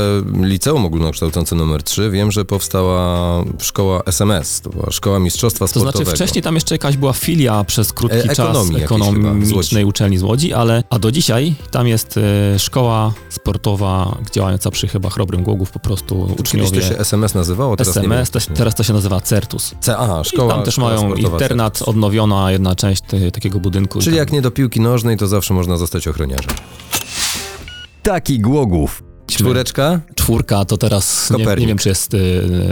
liceum 0.42 0.86
ogólnokształcące 0.86 1.56
numer 1.56 1.84
3 1.84 2.10
wiem, 2.12 2.32
że 2.32 2.46
powstała 2.46 3.44
szkoła 3.60 4.02
SMS, 4.06 4.62
to 4.62 4.70
była 4.70 4.92
szkoła 4.92 5.20
mistrzostwa 5.20 5.66
To 5.66 5.80
sportowego. 5.80 6.10
znaczy 6.10 6.21
wcześniej 6.22 6.44
tam 6.44 6.56
jeszcze 6.56 6.76
jakaś 6.76 6.98
była 6.98 7.14
filia 7.14 7.64
przez 7.64 7.94
krótki 7.94 8.18
E, 8.18 8.24
czas 8.24 8.40
ekonomii 8.40 8.80
z 8.80 8.84
ekonomicznej 8.84 9.86
uczelni 9.86 10.18
z 10.18 10.24
Łodzi, 10.24 10.54
ale 10.54 10.84
a 10.90 11.00
do 11.00 11.12
dzisiaj 11.12 11.56
tam 11.72 11.88
jest 11.88 12.18
e, 12.18 12.60
szkoła 12.60 13.14
sportowa 13.30 14.18
działająca 14.32 14.72
przy 14.72 14.88
chyba 14.88 15.10
Chrobrym 15.10 15.44
Głogów, 15.44 15.72
po 15.72 15.80
prostu 15.80 16.28
Kiedyś 16.28 16.40
uczniowie 16.40 16.82
to 16.82 16.88
się 16.88 16.98
SMS 16.98 17.34
nazywało, 17.34 17.78
teraz. 17.78 17.98
SMS, 17.98 18.30
te, 18.30 18.40
teraz 18.40 18.76
to 18.76 18.84
się 18.84 18.94
nazywa 18.94 19.22
Certus. 19.22 19.76
C, 19.82 19.98
aha, 19.98 20.22
I 20.26 20.30
szkoła, 20.30 20.54
tam 20.54 20.64
też 20.64 20.74
szkoła 20.74 20.90
mają 20.90 21.16
internat, 21.16 21.74
Certus. 21.74 21.88
odnowiona 21.88 22.52
jedna 22.52 22.76
część 22.76 23.02
te, 23.02 23.32
takiego 23.32 23.60
budynku. 23.60 24.00
Czyli 24.00 24.18
jak 24.18 24.32
nie 24.32 24.42
do 24.42 24.52
piłki 24.52 24.82
nożnej, 24.82 25.18
to 25.18 25.28
zawsze 25.28 25.54
można 25.54 25.78
zostać 25.78 26.08
ochroniarzem. 26.08 26.52
Taki 28.04 28.40
Głogów. 28.40 29.11
Czwóreczka? 29.38 30.00
Czwórka 30.16 30.66
to 30.66 30.78
teraz, 30.78 31.32
nie, 31.38 31.46
nie 31.46 31.68
wiem 31.68 31.78
czy 31.78 31.90
jest 31.90 32.14
y, 32.14 32.18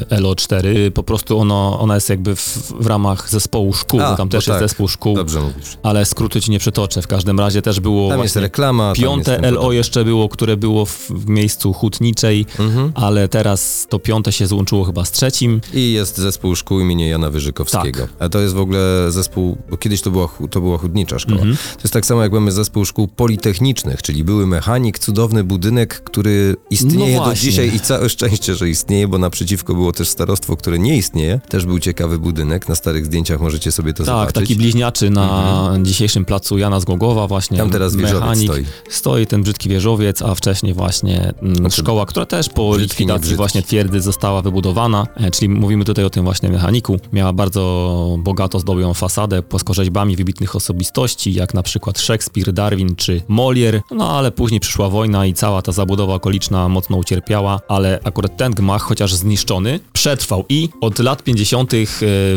LO4, 0.09 0.91
po 0.91 1.03
prostu 1.03 1.39
ono, 1.39 1.79
ona 1.79 1.95
jest 1.95 2.09
jakby 2.09 2.35
w, 2.35 2.73
w 2.79 2.87
ramach 2.87 3.29
zespołu 3.29 3.73
szkół, 3.73 4.01
A, 4.01 4.15
tam 4.15 4.27
bo 4.27 4.31
też 4.31 4.47
jest 4.47 4.59
tak. 4.59 4.69
zespół 4.69 4.87
szkół, 4.87 5.15
Dobrze 5.15 5.39
mówisz. 5.41 5.77
ale 5.83 6.05
skrótu 6.05 6.41
ci 6.41 6.51
nie 6.51 6.59
przytoczę. 6.59 7.01
W 7.01 7.07
każdym 7.07 7.39
razie 7.39 7.61
też 7.61 7.79
było 7.79 8.09
Tam 8.09 8.23
jest 8.23 8.35
reklama. 8.35 8.93
piąte 8.95 9.31
jest 9.31 9.43
LO 9.55 9.71
jeszcze 9.71 10.05
było, 10.05 10.29
które 10.29 10.57
było 10.57 10.85
w, 10.85 11.07
w 11.09 11.29
miejscu 11.29 11.73
hutniczej, 11.73 12.45
Mhm. 12.59 12.91
ale 12.95 13.27
teraz 13.27 13.85
to 13.89 13.99
piąte 13.99 14.31
się 14.31 14.47
złączyło 14.47 14.83
chyba 14.83 15.05
z 15.05 15.11
trzecim. 15.11 15.61
I 15.73 15.93
jest 15.93 16.17
zespół 16.17 16.55
szkół 16.55 16.79
imienia 16.79 17.07
Jana 17.07 17.29
Wyżykowskiego. 17.29 18.01
Tak. 18.01 18.09
A 18.19 18.29
to 18.29 18.39
jest 18.39 18.53
w 18.53 18.59
ogóle 18.59 19.11
zespół, 19.11 19.57
bo 19.69 19.77
kiedyś 19.77 20.01
to 20.01 20.11
była, 20.11 20.29
to 20.51 20.61
była 20.61 20.77
chudnicza 20.77 21.19
szkoła. 21.19 21.37
Mhm. 21.37 21.55
To 21.57 21.81
jest 21.83 21.93
tak 21.93 22.05
samo 22.05 22.21
jak 22.23 22.31
mamy 22.31 22.51
zespół 22.51 22.85
szkół 22.85 23.07
politechnicznych, 23.07 24.01
czyli 24.01 24.23
były 24.23 24.47
mechanik, 24.47 24.99
cudowny 24.99 25.43
budynek, 25.43 26.01
który 26.03 26.48
istnieje 26.69 27.17
No 27.17 27.25
do 27.25 27.33
dzisiaj 27.33 27.75
i 27.75 27.79
całe 27.79 28.09
szczęście, 28.09 28.55
że 28.55 28.69
istnieje, 28.69 29.07
bo 29.07 29.17
naprzeciwko 29.17 29.73
było 29.73 29.91
też 29.91 30.07
starostwo, 30.09 30.55
które 30.55 30.79
nie 30.79 30.97
istnieje. 30.97 31.39
Też 31.49 31.65
był 31.65 31.79
ciekawy 31.79 32.19
budynek. 32.19 32.69
Na 32.69 32.75
starych 32.75 33.05
zdjęciach 33.05 33.41
możecie 33.41 33.71
sobie 33.71 33.93
to 33.93 33.97
Tak, 33.97 34.05
zobaczyć. 34.05 34.35
taki 34.35 34.55
bliźniaczy 34.55 35.09
na 35.09 35.73
dzisiejszym 35.83 36.25
placu 36.25 36.57
Jana 36.57 36.79
z 36.79 36.85
Głogowa 36.85 37.27
właśnie. 37.27 37.57
Tam 37.57 37.69
teraz 37.69 37.95
wieżowiec 37.95 38.19
mechanik. 38.21 38.51
stoi. 38.51 38.65
Stoi 38.89 39.27
ten 39.27 39.43
brzydki 39.43 39.69
wieżowiec, 39.69 40.21
a 40.21 40.35
wcześniej 40.35 40.73
właśnie 40.73 41.33
mm, 41.41 41.55
Znaczy, 41.55 41.81
szkoła, 41.81 42.05
która 42.05 42.25
też 42.25 42.49
po 42.49 42.69
brzydki, 42.71 42.83
likwidacji 43.03 43.35
właśnie 43.35 43.63
twierdzy 43.63 44.01
została 44.01 44.41
wybudowana, 44.41 45.07
e, 45.15 45.31
czyli 45.31 45.49
mówimy 45.49 45.85
tutaj 45.85 46.05
o 46.05 46.09
tym 46.09 46.23
właśnie 46.23 46.49
mechaniku. 46.49 46.99
Miała 47.13 47.33
bardzo 47.33 48.15
bogato 48.19 48.59
zdobioną 48.59 48.93
fasadę 48.93 49.43
płaskorzeźbami 49.43 50.15
wybitnych 50.15 50.55
osobistości, 50.55 51.33
jak 51.33 51.53
na 51.53 51.63
przykład 51.63 51.99
Szekspir, 51.99 52.53
Darwin 52.53 52.95
czy 52.95 53.21
Molière, 53.29 53.81
no 53.91 54.09
ale 54.17 54.31
później 54.31 54.59
przyszła 54.59 54.89
wojna 54.89 55.25
i 55.25 55.33
cała 55.33 55.61
ta 55.61 55.71
zabudowa 55.71 56.13
okoliczna 56.13 56.28
mocno 56.69 56.97
ucierpiała, 56.97 57.59
ale 57.67 57.99
akurat 58.03 58.37
ten 58.37 58.51
gmach, 58.51 58.81
chociaż 58.81 59.13
zniszczony, 59.13 59.79
przetrwał 59.93 60.45
i 60.49 60.69
od 60.81 60.99
lat 60.99 61.23
50. 61.23 61.73
e, 61.73 61.77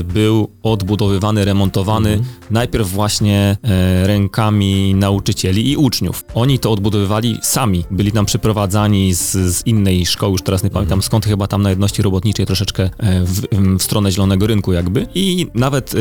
był 0.04 0.48
odbudowywany, 0.62 1.44
remontowany 1.44 2.20
najpierw 2.50 2.88
właśnie 2.88 3.56
e, 3.62 4.06
rękami 4.06 4.94
nauczycieli 4.94 5.70
i 5.70 5.76
uczniów. 5.76 6.24
Oni 6.34 6.58
to 6.58 6.70
odbudowywali 6.72 7.38
sami, 7.42 7.84
byli 7.90 8.12
tam 8.12 8.26
przyprowadzani 8.26 9.14
z, 9.14 9.32
z 9.32 9.66
innej 9.66 10.06
szkoły, 10.06 10.32
już 10.32 10.42
teraz 10.42 10.62
nie 10.62 10.70
pamiętam 10.70 11.02
skąd, 11.02 11.26
chyba 11.26 11.46
tam 11.46 11.62
na 11.62 11.70
jedności 11.70 12.02
robotniczej 12.02 12.46
troszeczkę 12.46 12.82
e, 12.82 13.24
w, 13.24 13.40
w 13.78 13.82
stronę 13.82 14.12
Zielonego 14.12 14.46
Rynku 14.46 14.72
jakby. 14.72 15.06
I 15.14 15.46
nawet 15.54 15.92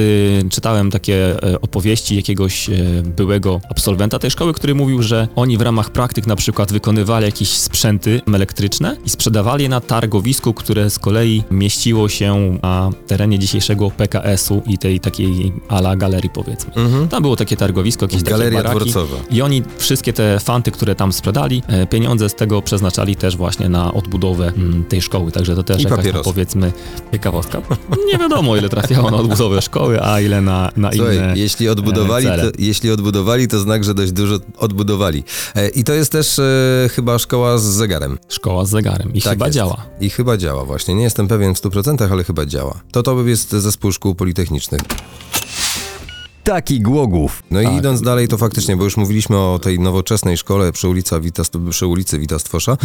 czytałem 0.49 0.91
takie 0.91 1.35
opowieści 1.61 2.15
jakiegoś 2.15 2.69
byłego 3.03 3.61
absolwenta 3.69 4.19
tej 4.19 4.31
szkoły, 4.31 4.53
który 4.53 4.75
mówił, 4.75 5.03
że 5.03 5.27
oni 5.35 5.57
w 5.57 5.61
ramach 5.61 5.89
praktyk 5.89 6.27
na 6.27 6.35
przykład 6.35 6.71
wykonywali 6.71 7.25
jakieś 7.25 7.49
sprzęty 7.81 8.21
elektryczne 8.33 8.97
i 9.05 9.09
sprzedawali 9.09 9.63
je 9.63 9.69
na 9.69 9.81
targowisku, 9.81 10.53
które 10.53 10.89
z 10.89 10.99
kolei 10.99 11.43
mieściło 11.51 12.09
się 12.09 12.57
na 12.63 12.89
terenie 13.07 13.39
dzisiejszego 13.39 13.91
PKS-u 13.91 14.61
i 14.67 14.77
tej 14.77 14.99
takiej 14.99 15.53
ala 15.69 15.95
galerii 15.95 16.29
powiedzmy. 16.29 16.73
Mhm. 16.75 17.07
Tam 17.07 17.21
było 17.21 17.35
takie 17.35 17.57
targowisko, 17.57 18.05
jakieś 18.05 18.23
Galeria 18.23 18.61
takie 18.61 18.73
baraki. 18.73 18.91
dworcowa. 18.91 19.23
I 19.29 19.41
oni 19.41 19.63
wszystkie 19.77 20.13
te 20.13 20.39
fanty, 20.39 20.71
które 20.71 20.95
tam 20.95 21.13
sprzedali, 21.13 21.63
e, 21.67 21.87
pieniądze 21.87 22.29
z 22.29 22.35
tego 22.35 22.61
przeznaczali 22.61 23.15
też 23.15 23.37
właśnie 23.37 23.69
na 23.69 23.93
odbudowę 23.93 24.53
mm, 24.57 24.83
tej 24.83 25.01
szkoły. 25.01 25.31
Także 25.31 25.55
to 25.55 25.63
też 25.63 25.81
I 25.81 25.83
jakaś 25.83 26.11
tam, 26.11 26.23
powiedzmy 26.23 26.71
ciekawostka. 27.11 27.61
Nie 28.11 28.17
wiadomo 28.17 28.57
ile 28.57 28.69
trafiało 28.69 29.11
na 29.11 29.17
odbudowę 29.17 29.61
szkoły, 29.61 30.03
a 30.03 30.21
ile 30.21 30.41
na, 30.41 30.71
na 30.77 30.91
Słuchaj, 30.91 31.15
inne 31.15 31.33
jeśli 31.35 31.69
odbudowali, 31.69 32.27
e, 32.27 32.29
to, 32.29 32.37
cele. 32.37 32.51
jeśli 32.59 32.91
odbudowali, 32.91 33.47
to 33.47 33.59
znak, 33.59 33.83
że 33.83 33.93
dość 33.93 34.11
dużo 34.11 34.39
odbudowali. 34.57 35.23
E, 35.55 35.69
I 35.69 35.83
to 35.83 35.93
jest 35.93 36.11
też 36.11 36.39
e, 36.39 36.89
chyba 36.91 37.19
szkoła 37.19 37.57
z 37.57 37.70
zegarem. 37.73 38.17
Szkoła 38.29 38.65
z 38.65 38.69
zegarem. 38.69 39.13
I 39.13 39.21
Tak 39.21 39.33
chyba 39.33 39.45
jest. 39.45 39.55
działa. 39.55 39.77
I 40.01 40.09
chyba 40.09 40.37
działa 40.37 40.65
właśnie. 40.65 40.95
Nie 40.95 41.03
jestem 41.03 41.27
pewien 41.27 41.55
w 41.55 41.61
100%, 41.61 42.11
ale 42.11 42.23
chyba 42.23 42.45
działa. 42.45 42.79
To 42.91 43.03
to 43.03 43.23
jest 43.27 43.49
zespół 43.51 43.91
szkół 43.91 44.15
politechnicznych. 44.15 44.81
Taki 46.43 46.79
Głogów. 46.81 47.43
No 47.51 47.61
i 47.61 47.65
Tak. 47.65 47.73
idąc 47.75 48.01
dalej, 48.01 48.27
to 48.27 48.37
faktycznie, 48.37 48.77
bo 48.77 48.83
już 48.83 48.97
mówiliśmy 48.97 49.37
o 49.37 49.59
tej 49.59 49.79
nowoczesnej 49.79 50.37
szkole 50.37 50.71
przy, 50.71 50.87
ulica 50.87 51.19
Wita, 51.19 51.43
przy 51.69 51.87
ulicy 51.87 52.19
Wita 52.19 52.39
Stwosza, 52.39 52.77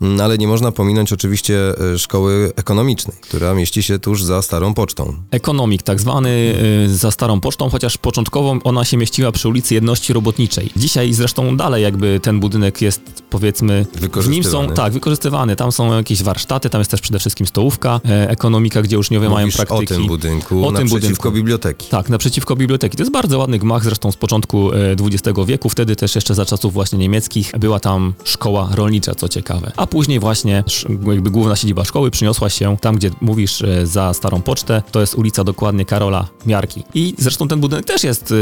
mm, 0.00 0.20
ale 0.20 0.38
nie 0.38 0.46
można 0.48 0.72
pominąć 0.72 1.12
oczywiście 1.12 1.74
e, 1.94 1.98
szkoły 1.98 2.52
ekonomicznej, 2.56 3.16
która 3.20 3.54
mieści 3.54 3.82
się 3.82 3.98
tuż 3.98 4.22
za 4.22 4.42
Starą 4.42 4.74
Pocztą. 4.74 5.14
Ekonomik, 5.30 5.82
tak 5.82 6.00
zwany 6.00 6.54
y, 6.86 6.96
za 6.96 7.10
starą 7.10 7.40
pocztą, 7.40 7.70
chociaż 7.70 7.98
początkowo 7.98 8.56
ona 8.64 8.84
się 8.84 8.96
mieściła 8.96 9.32
przy 9.32 9.48
ulicy 9.48 9.74
Jedności 9.74 10.12
Robotniczej. 10.12 10.70
Dzisiaj 10.76 11.12
zresztą 11.12 11.56
dalej 11.56 11.82
jakby 11.82 12.20
ten 12.22 12.40
budynek 12.40 12.82
jest 12.82 13.00
powiedzmy 13.30 13.86
w 14.22 14.28
nim 14.28 14.44
są 14.44 14.68
tak 14.68 14.92
wykorzystywany. 14.92 15.56
Tam 15.56 15.72
są 15.72 15.96
jakieś 15.96 16.22
warsztaty, 16.22 16.70
tam 16.70 16.80
jest 16.80 16.90
też 16.90 17.00
przede 17.00 17.18
wszystkim 17.18 17.46
stołówka, 17.46 18.00
e, 18.08 18.30
ekonomika, 18.30 18.82
gdzie 18.82 18.98
uczniowie 18.98 19.28
mają 19.28 19.46
Mówisz 19.46 19.56
praktyki. 19.56 19.94
o 19.94 19.96
tym 19.96 20.06
budynku, 20.06 20.66
O 20.66 20.72
tym 20.72 20.74
naprzeciwko 20.74 21.00
budynku. 21.00 21.32
biblioteki. 21.32 21.88
Tak, 21.90 22.08
naprzeciwko 22.08 22.56
biblioteki. 22.56 22.96
To 22.96 23.02
jest 23.02 23.12
bardzo 23.12 23.38
ładny 23.38 23.58
gmach, 23.58 23.84
zresztą 23.84 24.12
z 24.12 24.16
początku 24.16 24.72
e, 24.72 24.76
XX 24.92 25.38
wieku, 25.46 25.68
wtedy 25.68 25.96
też 25.96 26.14
jeszcze 26.14 26.34
za 26.34 26.46
czasów 26.46 26.72
właśnie 26.72 26.98
niemieckich 26.98 27.52
była 27.58 27.80
tam 27.80 28.14
szkoła 28.24 28.68
rolnicza, 28.72 29.14
co 29.14 29.28
ciekawe. 29.28 29.72
A 29.76 29.86
później 29.86 30.20
właśnie 30.20 30.64
jakby 31.06 31.30
główna 31.30 31.56
siedziba 31.56 31.84
szkoły 31.84 32.10
przyniosła 32.10 32.50
się 32.50 32.76
tam, 32.80 32.96
gdzie 32.96 33.10
mówisz 33.20 33.62
e, 33.62 33.86
za 33.86 34.14
Starą 34.14 34.42
Pocztę, 34.42 34.82
to 34.92 35.00
jest 35.00 35.14
ulica 35.14 35.44
dokładnie 35.44 35.84
Karola 35.84 36.28
Miarki. 36.46 36.82
I 36.94 37.14
zresztą 37.18 37.48
ten 37.48 37.60
budynek 37.60 37.84
też 37.84 38.04
jest 38.04 38.32
e, 38.32 38.34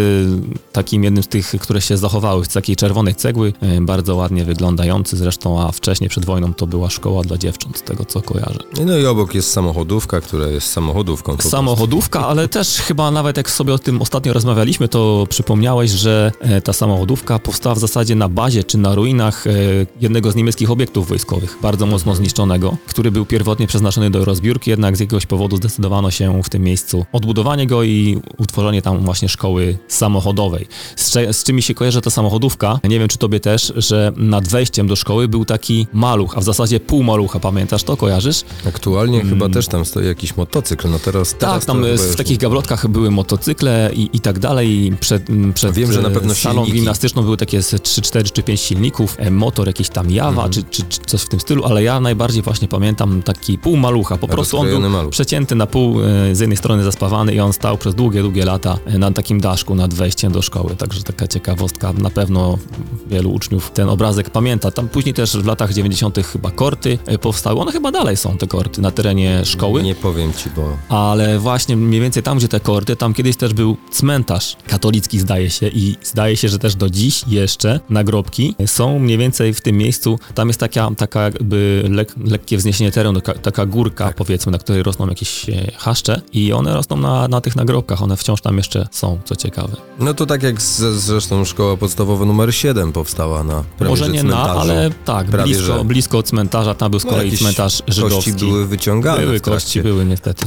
takim 0.72 1.04
jednym 1.04 1.22
z 1.22 1.28
tych, 1.28 1.50
które 1.60 1.80
się 1.80 1.96
zachowały 1.96 2.44
z 2.44 2.48
takiej 2.48 2.76
czerwonej 2.76 3.14
cegły, 3.14 3.52
e, 3.60 3.80
bardzo 3.80 4.16
ładnie 4.16 4.44
wyglądający 4.76 5.16
zresztą, 5.16 5.60
a 5.60 5.72
wcześniej 5.72 6.10
przed 6.10 6.24
wojną 6.24 6.54
to 6.54 6.66
była 6.66 6.90
szkoła 6.90 7.22
dla 7.22 7.38
dziewcząt, 7.38 7.78
z 7.78 7.82
tego 7.82 8.04
co 8.04 8.22
kojarzę. 8.22 8.58
No 8.84 8.98
i 8.98 9.06
obok 9.06 9.34
jest 9.34 9.50
samochodówka, 9.50 10.20
która 10.20 10.46
jest 10.46 10.70
samochodówką. 10.70 11.36
Samochodówka, 11.40 12.26
ale 12.26 12.48
też 12.58 12.68
chyba 12.68 13.10
nawet 13.10 13.36
jak 13.36 13.50
sobie 13.50 13.74
o 13.74 13.78
tym 13.78 14.02
ostatnio 14.02 14.32
rozmawialiśmy, 14.32 14.88
to 14.88 15.26
przypomniałeś, 15.30 15.90
że 15.90 16.32
e, 16.40 16.60
ta 16.60 16.72
samochodówka 16.72 17.38
powstała 17.38 17.74
w 17.74 17.78
zasadzie 17.78 18.14
na 18.14 18.28
bazie 18.28 18.64
czy 18.64 18.78
na 18.78 18.94
ruinach 18.94 19.46
e, 19.46 19.50
jednego 20.00 20.30
z 20.30 20.36
niemieckich 20.36 20.70
obiektów 20.70 21.08
wojskowych, 21.08 21.58
bardzo 21.62 21.86
mocno 21.86 22.14
zniszczonego, 22.14 22.76
który 22.86 23.10
był 23.10 23.26
pierwotnie 23.26 23.66
przeznaczony 23.66 24.10
do 24.10 24.24
rozbiórki, 24.24 24.70
jednak 24.70 24.96
z 24.96 25.00
jakiegoś 25.00 25.26
powodu 25.26 25.56
zdecydowano 25.56 26.10
się 26.10 26.42
w 26.42 26.48
tym 26.48 26.62
miejscu 26.62 27.04
odbudowanie 27.12 27.66
go 27.66 27.82
i 27.82 28.20
utworzenie 28.38 28.82
tam 28.82 29.04
właśnie 29.04 29.28
szkoły 29.28 29.78
samochodowej. 29.88 30.66
Z, 30.96 31.36
z 31.36 31.44
czym 31.44 31.56
mi 31.56 31.62
się 31.62 31.74
kojarzy 31.74 32.00
ta 32.00 32.10
samochodówka, 32.10 32.80
nie 32.84 32.98
wiem 32.98 33.08
czy 33.08 33.18
tobie 33.18 33.40
też, 33.40 33.72
że 33.76 34.12
nad 34.16 34.48
wejściem 34.48 34.65
do 34.86 34.96
szkoły 34.96 35.28
był 35.28 35.44
taki 35.44 35.86
maluch, 35.92 36.36
a 36.36 36.40
w 36.40 36.44
zasadzie 36.44 36.80
pół 36.80 37.02
malucha, 37.02 37.40
pamiętasz 37.40 37.82
to, 37.82 37.96
kojarzysz? 37.96 38.44
Aktualnie 38.68 39.20
chyba 39.24 39.48
też 39.48 39.66
tam 39.66 39.84
stoi 39.84 40.06
jakiś 40.06 40.36
motocykl, 40.36 40.88
no 40.90 40.98
teraz... 40.98 41.28
Mm. 41.28 41.40
Tak, 41.40 41.48
teraz 41.50 41.66
tam 41.66 41.84
e, 41.84 41.96
w 41.98 42.16
takich 42.16 42.38
gablotkach 42.38 42.88
były 42.88 43.10
motocykle 43.10 43.90
i, 43.94 44.10
i 44.12 44.20
tak 44.20 44.38
dalej. 44.38 44.92
Przed, 45.00 45.30
m, 45.30 45.52
przed 45.52 45.74
Wiem, 45.74 45.92
że 45.92 46.02
na 46.02 46.08
e, 46.08 46.12
pewno 46.12 46.34
salą 46.34 46.54
silniki. 46.54 46.72
gimnastyczną 46.72 47.22
były 47.22 47.36
takie 47.36 47.62
z 47.62 47.82
3, 47.82 48.02
4 48.02 48.30
czy 48.30 48.42
5 48.42 48.60
silników, 48.60 49.16
e, 49.18 49.30
motor 49.30 49.66
jakiś 49.66 49.88
tam 49.88 50.10
Jawa 50.10 50.30
Mhm. 50.46 50.52
czy, 50.52 50.62
czy, 50.62 50.82
czy 50.88 51.00
coś 51.06 51.22
w 51.22 51.28
tym 51.28 51.40
stylu, 51.40 51.64
ale 51.64 51.82
ja 51.82 52.00
najbardziej 52.00 52.42
właśnie 52.42 52.68
pamiętam 52.68 53.22
taki 53.22 53.58
pół 53.58 53.76
malucha. 53.76 54.16
Po 54.16 54.28
prostu 54.28 54.58
on 54.58 54.66
był 54.66 54.80
maluch. 54.90 55.10
przecięty 55.10 55.54
na 55.54 55.66
pół, 55.66 56.00
e, 56.02 56.34
z 56.34 56.40
jednej 56.40 56.56
strony 56.56 56.84
zaspawany 56.84 57.34
i 57.34 57.40
on 57.40 57.52
stał 57.52 57.78
przez 57.78 57.94
długie, 57.94 58.22
długie 58.22 58.44
lata 58.44 58.78
e, 58.86 58.98
na 58.98 59.10
takim 59.10 59.40
daszku 59.40 59.74
nad 59.74 59.94
wejściem 59.94 60.32
do 60.32 60.42
szkoły. 60.42 60.76
Także 60.76 61.02
taka 61.02 61.26
ciekawostka. 61.28 61.92
Na 61.92 62.10
pewno 62.10 62.58
wielu 63.06 63.30
uczniów 63.32 63.70
ten 63.70 63.88
obrazek 63.88 64.30
pamięta. 64.30 64.55
Tam 64.58 64.88
później 64.88 65.14
też 65.14 65.36
w 65.36 65.46
latach 65.46 65.72
90. 65.72 66.18
chyba 66.32 66.50
korty 66.50 66.98
e, 67.06 67.18
powstały. 67.18 67.60
One 67.60 67.72
chyba 67.72 67.92
dalej 67.92 68.16
są 68.16 68.38
te 68.38 68.46
korty 68.46 68.80
na 68.80 68.90
terenie 68.90 69.44
szkoły. 69.44 69.82
Nie 69.82 69.94
powiem 69.94 70.32
ci, 70.32 70.50
bo... 70.56 70.76
Ale 70.96 71.38
właśnie 71.38 71.76
mniej 71.76 72.00
więcej 72.00 72.22
tam, 72.22 72.38
gdzie 72.38 72.48
te 72.48 72.60
korty, 72.60 72.96
tam 72.96 73.14
kiedyś 73.14 73.36
też 73.36 73.54
był 73.54 73.76
cmentarz 73.90 74.56
katolicki, 74.66 75.18
zdaje 75.18 75.50
się, 75.50 75.68
i 75.68 75.96
zdaje 76.02 76.36
się, 76.36 76.48
że 76.48 76.58
też 76.58 76.74
do 76.74 76.90
dziś 76.90 77.24
jeszcze 77.28 77.80
nagrobki 77.90 78.54
są 78.66 78.98
mniej 78.98 79.18
więcej 79.18 79.54
w 79.54 79.60
tym 79.60 79.76
miejscu. 79.76 80.18
Tam 80.34 80.48
jest 80.48 80.60
taka, 80.60 80.90
taka 80.96 81.22
jakby 81.22 81.84
lek, 81.90 82.14
lekkie 82.24 82.56
wzniesienie 82.56 82.92
terenu, 82.92 83.20
taka, 83.20 83.66
górka, 83.66 84.04
Tak. 84.04 84.16
powiedzmy, 84.16 84.52
na 84.52 84.58
której 84.58 84.82
rosną 84.82 85.08
jakieś 85.08 85.48
e, 85.48 85.70
chaszcze 85.76 86.20
i 86.32 86.52
one 86.52 86.74
rosną 86.74 86.96
na, 86.96 87.28
na 87.28 87.40
tych 87.40 87.56
nagrobkach. 87.56 88.02
One 88.02 88.16
wciąż 88.16 88.40
tam 88.40 88.56
jeszcze 88.56 88.88
są, 88.90 89.18
co 89.24 89.36
ciekawe. 89.36 89.76
No 89.98 90.14
to 90.14 90.26
tak 90.26 90.42
jak 90.42 90.62
z, 90.62 90.78
zresztą 90.94 91.44
szkoła 91.44 91.76
podstawowa 91.76 92.24
numer 92.24 92.54
7 92.54 92.92
powstała 92.92 93.44
na 93.44 93.64
prawie 93.78 93.90
Może 93.90 94.04
że 94.04 94.10
nie 94.10 94.22
na, 94.22 94.45
cmentarzu. 94.46 94.70
ale 94.72 94.90
tak, 95.04 95.26
Prawie, 95.26 95.54
blisko, 95.54 95.78
że. 95.78 95.84
blisko 95.84 96.22
cmentarza. 96.22 96.74
Tam 96.74 96.90
był 96.90 97.00
z 97.00 97.04
No, 97.04 97.10
kolei 97.10 97.24
jakieś 97.26 97.40
cmentarz 97.40 97.82
żydowski. 97.88 98.32
Kości 98.32 98.46
były 98.46 98.66
wyciągane 98.66 99.20
były 99.22 99.40
kości, 99.40 99.82
były 99.82 100.04
niestety. 100.04 100.46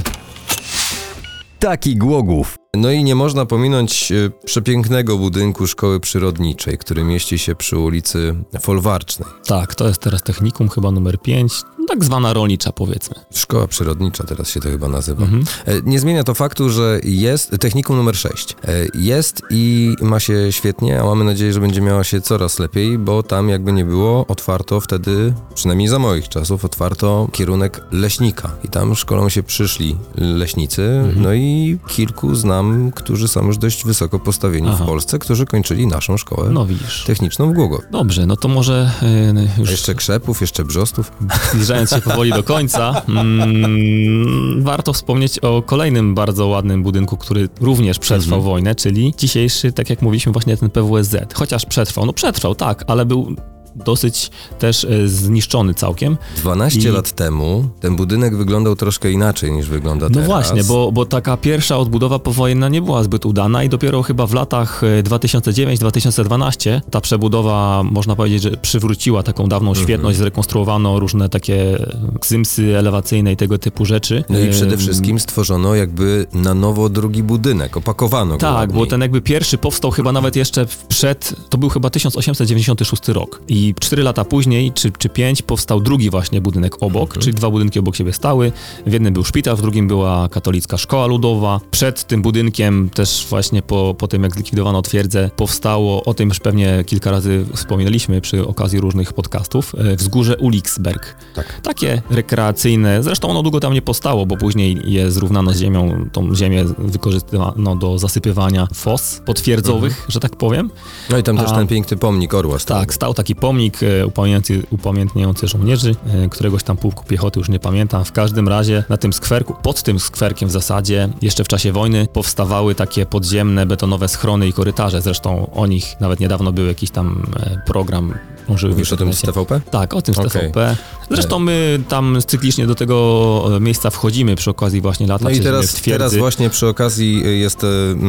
Taki 1.59 1.95
Głogów. 1.95 2.55
No 2.75 2.91
i 2.91 3.03
nie 3.03 3.15
można 3.15 3.45
pominąć 3.45 4.12
e, 4.12 4.15
przepięknego 4.45 5.17
budynku 5.17 5.67
szkoły 5.67 5.99
przyrodniczej, 5.99 6.77
który 6.77 7.03
mieści 7.03 7.38
się 7.39 7.55
przy 7.55 7.77
ulicy 7.77 8.36
Folwarcznej. 8.62 9.29
Tak, 9.45 9.75
to 9.75 9.88
jest 9.88 10.01
teraz 10.01 10.23
technikum 10.23 10.69
chyba 10.69 10.91
numer 10.91 11.21
5, 11.21 11.53
tak 11.88 12.03
zwana 12.03 12.34
rolnicza 12.34 12.71
powiedzmy. 12.71 13.15
Szkoła 13.34 13.67
przyrodnicza 13.67 14.23
teraz 14.23 14.49
się 14.49 14.60
to 14.60 14.69
chyba 14.69 14.88
nazywa. 14.88 15.23
Mhm. 15.23 15.43
E, 15.65 15.82
Nie 15.84 15.99
zmienia 15.99 16.23
to 16.23 16.34
faktu, 16.34 16.69
że 16.69 16.99
jest 17.03 17.51
technikum 17.60 17.97
numer 17.97 18.15
6. 18.17 18.55
E, 18.67 18.71
Jest 18.93 19.41
i 19.49 19.95
ma 20.01 20.19
się 20.19 20.47
świetnie, 20.51 21.01
a 21.01 21.03
mamy 21.03 21.23
nadzieję, 21.23 21.53
że 21.53 21.60
będzie 21.60 21.82
miała 21.82 22.03
się 22.03 22.21
coraz 22.21 22.60
lepiej, 22.60 22.97
bo 22.97 23.23
tam 23.23 23.49
jakby 23.49 23.73
nie 23.73 23.86
było, 23.86 24.25
otwarto 24.27 24.79
wtedy, 24.82 25.34
przynajmniej 25.55 25.88
za 25.88 25.99
moich 25.99 26.29
czasów, 26.29 26.65
otwarto 26.65 27.27
kierunek 27.32 27.82
leśnika. 27.91 28.51
I 28.63 28.67
tam 28.67 28.95
szkolą 28.95 29.29
się 29.29 29.43
przyszli 29.43 29.95
leśnicy, 30.15 30.82
Mhm. 30.84 31.21
no 31.23 31.34
i 31.34 31.77
kilku 31.88 32.36
znam, 32.59 32.91
którzy 32.91 33.27
są 33.27 33.45
już 33.47 33.57
dość 33.57 33.85
wysoko 33.85 34.19
postawieni 34.19 34.67
Aha. 34.69 34.83
w 34.83 34.87
Polsce, 34.87 35.19
którzy 35.19 35.45
kończyli 35.45 35.87
naszą 35.87 36.17
szkołę 36.17 36.49
No 36.49 36.65
widzisz. 36.65 37.03
techniczną 37.07 37.51
w 37.51 37.53
Głogowie. 37.55 37.83
Dobrze, 37.91 38.25
no 38.25 38.35
to 38.37 38.47
może 38.47 38.91
y, 39.03 39.49
A 39.57 39.59
już 39.59 39.71
jeszcze 39.71 39.95
krzepów, 39.95 40.41
jeszcze 40.41 40.65
brzostów. 40.65 41.11
zbliżając 41.51 41.89
się 41.89 42.01
powoli 42.01 42.31
do 42.31 42.43
końca, 42.43 43.01
mm, 43.07 44.63
warto 44.63 44.93
wspomnieć 44.93 45.39
o 45.39 45.61
kolejnym 45.61 46.15
bardzo 46.15 46.47
ładnym 46.47 46.83
budynku, 46.83 47.17
który 47.17 47.49
również 47.61 47.99
przetrwał 47.99 48.39
Mhm. 48.39 48.53
wojnę, 48.53 48.75
czyli 48.75 49.13
dzisiejszy, 49.17 49.71
tak 49.71 49.89
jak 49.89 50.01
mówiliśmy, 50.01 50.31
właśnie 50.31 50.57
ten 50.57 50.69
PWSZ. 50.69 51.33
Chociaż 51.33 51.65
przetrwał, 51.65 52.05
no 52.05 52.13
przetrwał, 52.13 52.55
tak, 52.55 52.83
ale 52.87 53.05
był 53.05 53.35
dosyć 53.75 54.32
też 54.60 54.84
y, 54.84 55.10
zniszczony 55.10 55.73
całkiem. 55.73 56.17
12 56.38 56.89
I- 56.89 56.91
lat 56.91 57.12
temu 57.12 57.69
ten 57.79 57.95
budynek 57.95 58.38
wyglądał 58.38 58.75
troszkę 58.75 59.12
inaczej 59.12 59.51
niż 59.51 59.67
wygląda 59.69 60.05
No 60.10 60.13
teraz. 60.13 60.27
właśnie, 60.27 60.63
bo, 60.63 60.91
bo 60.91 61.05
taka 61.05 61.38
pierwsza 61.38 61.77
odbudowa 61.77 62.19
powojenna 62.19 62.69
nie 62.69 62.82
była 62.82 63.03
zbyt 63.03 63.25
udana 63.25 63.63
i 63.63 63.69
dopiero 63.69 64.03
chyba 64.03 64.27
w 64.27 64.34
latach 64.34 64.82
e, 64.84 65.03
2009-2012 65.03 66.82
ta 66.91 67.01
przebudowa, 67.01 67.84
można 67.84 68.15
powiedzieć, 68.15 68.43
że 68.43 68.51
przywróciła 68.51 69.23
taką 69.23 69.47
dawną 69.47 69.69
Mhm. 69.69 69.86
świetność, 69.88 70.17
zrekonstruowano 70.17 70.99
różne 70.99 71.29
takie 71.29 71.77
zymsy 72.25 72.77
elewacyjne 72.77 73.32
i 73.34 73.38
tego 73.38 73.58
typu 73.58 73.86
rzeczy. 73.86 74.23
No 74.29 74.39
i 74.39 74.49
przede 74.49 74.77
wszystkim 74.77 75.19
stworzono 75.19 75.75
jakby 75.75 76.25
na 76.34 76.53
nowo 76.53 76.89
drugi 76.89 77.23
budynek, 77.23 77.77
opakowano 77.77 78.32
go 78.34 78.38
Tak, 78.39 78.71
bo 78.73 78.86
ten 78.86 79.01
jakby 79.01 79.21
pierwszy 79.21 79.58
powstał 79.58 79.91
chyba 79.91 80.12
nawet 80.12 80.36
jeszcze 80.36 80.65
przed, 80.88 81.36
to 81.49 81.58
był 81.58 81.69
chyba 81.69 81.89
1896 81.89 83.08
rok. 83.08 83.41
I 83.47 83.58
cztery 83.79 84.03
lata 84.03 84.25
później, 84.25 84.71
czy, 84.71 84.91
czy 84.97 85.09
pięć, 85.09 85.41
powstał 85.41 85.79
drugi 85.81 86.09
właśnie 86.09 86.41
budynek 86.41 86.83
obok, 86.83 87.03
Mhm. 87.09 87.21
czyli 87.21 87.33
dwa 87.33 87.49
budynki 87.49 87.79
obok 87.79 87.95
siebie 87.95 88.13
stały. 88.13 88.51
W 88.85 88.93
jednym 88.93 89.13
był 89.13 89.23
szpital, 89.23 89.55
w 89.55 89.61
drugim 89.61 89.87
była 89.87 90.29
katolicka 90.29 90.77
szkoła 90.77 91.05
ludowa. 91.07 91.59
Przed 91.71 92.03
tym 92.03 92.21
budynkiem, 92.21 92.89
też 92.89 93.25
właśnie 93.29 93.61
po, 93.61 93.95
po 93.97 94.07
tym 94.07 94.23
jak 94.23 94.33
zlikwidowano 94.33 94.81
twierdzę, 94.81 95.29
powstało, 95.35 96.03
o 96.03 96.13
tym 96.13 96.29
już 96.29 96.39
pewnie 96.39 96.83
kilka 96.85 97.11
razy 97.11 97.45
wspominaliśmy 97.55 98.21
przy 98.21 98.47
okazji 98.47 98.79
różnych 98.79 99.13
podcastów, 99.13 99.75
e, 99.75 99.95
wzgórze 99.95 100.37
Uliksberg. 100.37 101.15
Tak. 101.35 101.61
Takie 101.61 102.01
rekreacyjne, 102.09 103.03
zresztą 103.03 103.29
ono 103.29 103.43
długo 103.43 103.59
tam 103.59 103.73
nie 103.73 103.81
postało, 103.81 104.25
bo 104.25 104.37
później 104.37 104.81
je 104.85 105.11
zrównano 105.11 105.53
z 105.53 105.57
ziemią, 105.59 106.05
tą 106.11 106.35
ziemię 106.35 106.65
wykorzystywano 106.77 107.75
do 107.75 107.97
zasypywania 107.99 108.67
fos 108.73 109.21
potwierdzowych, 109.25 110.05
że 110.09 110.19
tak 110.19 110.35
powiem. 110.35 110.69
No 111.09 111.17
i 111.17 111.23
tam 111.23 111.37
też 111.37 111.49
A- 111.49 111.55
ten 111.55 111.67
piękny 111.67 111.97
pomnik 111.97 112.33
orła 112.33 112.59
stał. 112.59 112.79
Tak, 112.79 112.93
stał 112.93 113.13
taki 113.13 113.35
pomnik 113.35 113.48
e, 113.49 114.05
upamiętniający, 114.05 114.63
upamiętniający 114.69 115.47
żołnierzy, 115.47 115.95
e, 116.07 116.29
któregoś 116.29 116.63
tam 116.63 116.77
pułku 116.77 117.03
piechoty, 117.05 117.39
już 117.39 117.49
nie 117.49 117.59
pamiętam. 117.59 118.05
W 118.05 118.12
każdym 118.12 118.47
razie 118.47 118.83
na 118.89 118.97
tym 118.97 119.13
skwerku, 119.13 119.55
pod 119.63 119.83
tym 119.83 119.99
skwerkiem 119.99 120.49
w 120.49 120.51
zasadzie, 120.51 121.09
jeszcze 121.21 121.43
w 121.43 121.47
czasie 121.47 121.71
wojny 121.71 122.07
powstawały 122.13 122.75
takie 122.75 123.05
podziemne, 123.05 123.65
betonowe 123.65 124.07
schrony 124.07 124.47
i 124.47 124.53
korytarze. 124.53 125.01
Zresztą 125.01 125.51
o 125.53 125.67
nich 125.67 125.95
nawet 125.99 126.19
niedawno 126.19 126.51
był 126.51 126.65
jakiś 126.65 126.91
tam 126.91 127.25
e, 127.39 127.62
program. 127.65 128.13
Może 128.49 128.67
Mówisz 128.67 128.93
o 128.93 128.97
tym 128.97 129.13
z 129.13 129.21
TVP? 129.21 129.62
tak, 129.71 129.93
o 129.93 130.01
tym 130.01 130.15
z 130.15 130.17
Okej. 130.17 130.31
TVP. 130.31 130.75
Zresztą 131.12 131.39
my 131.39 131.79
tam 131.89 132.17
cyklicznie 132.27 132.67
do 132.67 132.75
tego 132.75 133.45
e, 133.55 133.59
miejsca 133.59 133.89
wchodzimy 133.89 134.35
przy 134.35 134.49
okazji 134.49 134.81
właśnie 134.81 135.07
lata 135.07 135.23
No 135.23 135.29
i 135.29 135.39
teraz, 135.39 135.81
teraz 135.81 136.15
właśnie 136.15 136.49
przy 136.49 136.67
okazji 136.67 137.23
y, 137.25 137.38
jest 137.38 137.65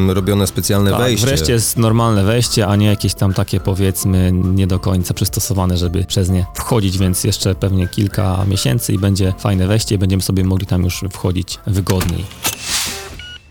robione 0.09 0.47
specjalne 0.47 0.91
tak, 0.91 1.01
wejście. 1.01 1.27
wreszcie 1.27 1.53
jest 1.53 1.77
normalne 1.77 2.25
wejście, 2.25 2.67
a 2.67 2.77
nie 2.77 2.87
jakieś 2.87 3.15
tam 3.15 3.35
takie 3.35 3.61
powiedzmy 3.61 4.33
nie 4.33 4.67
do 4.67 4.79
końca 4.79 5.15
przystosowane, 5.15 5.77
żeby 5.77 6.05
przez 6.05 6.31
nie 6.31 6.47
wchodzić, 6.55 6.99
więc 6.99 7.25
jeszcze 7.25 7.55
pewnie 7.55 7.89
kilka 7.89 8.45
miesięcy 8.49 8.93
i 8.93 8.99
będzie 8.99 9.35
fajne 9.39 9.67
wejście 9.67 9.95
i 9.95 9.99
będziemy 9.99 10.23
sobie 10.23 10.45
mogli 10.45 10.67
tam 10.67 10.83
już 10.85 11.05
wchodzić 11.13 11.59
wygodniej. 11.67 12.25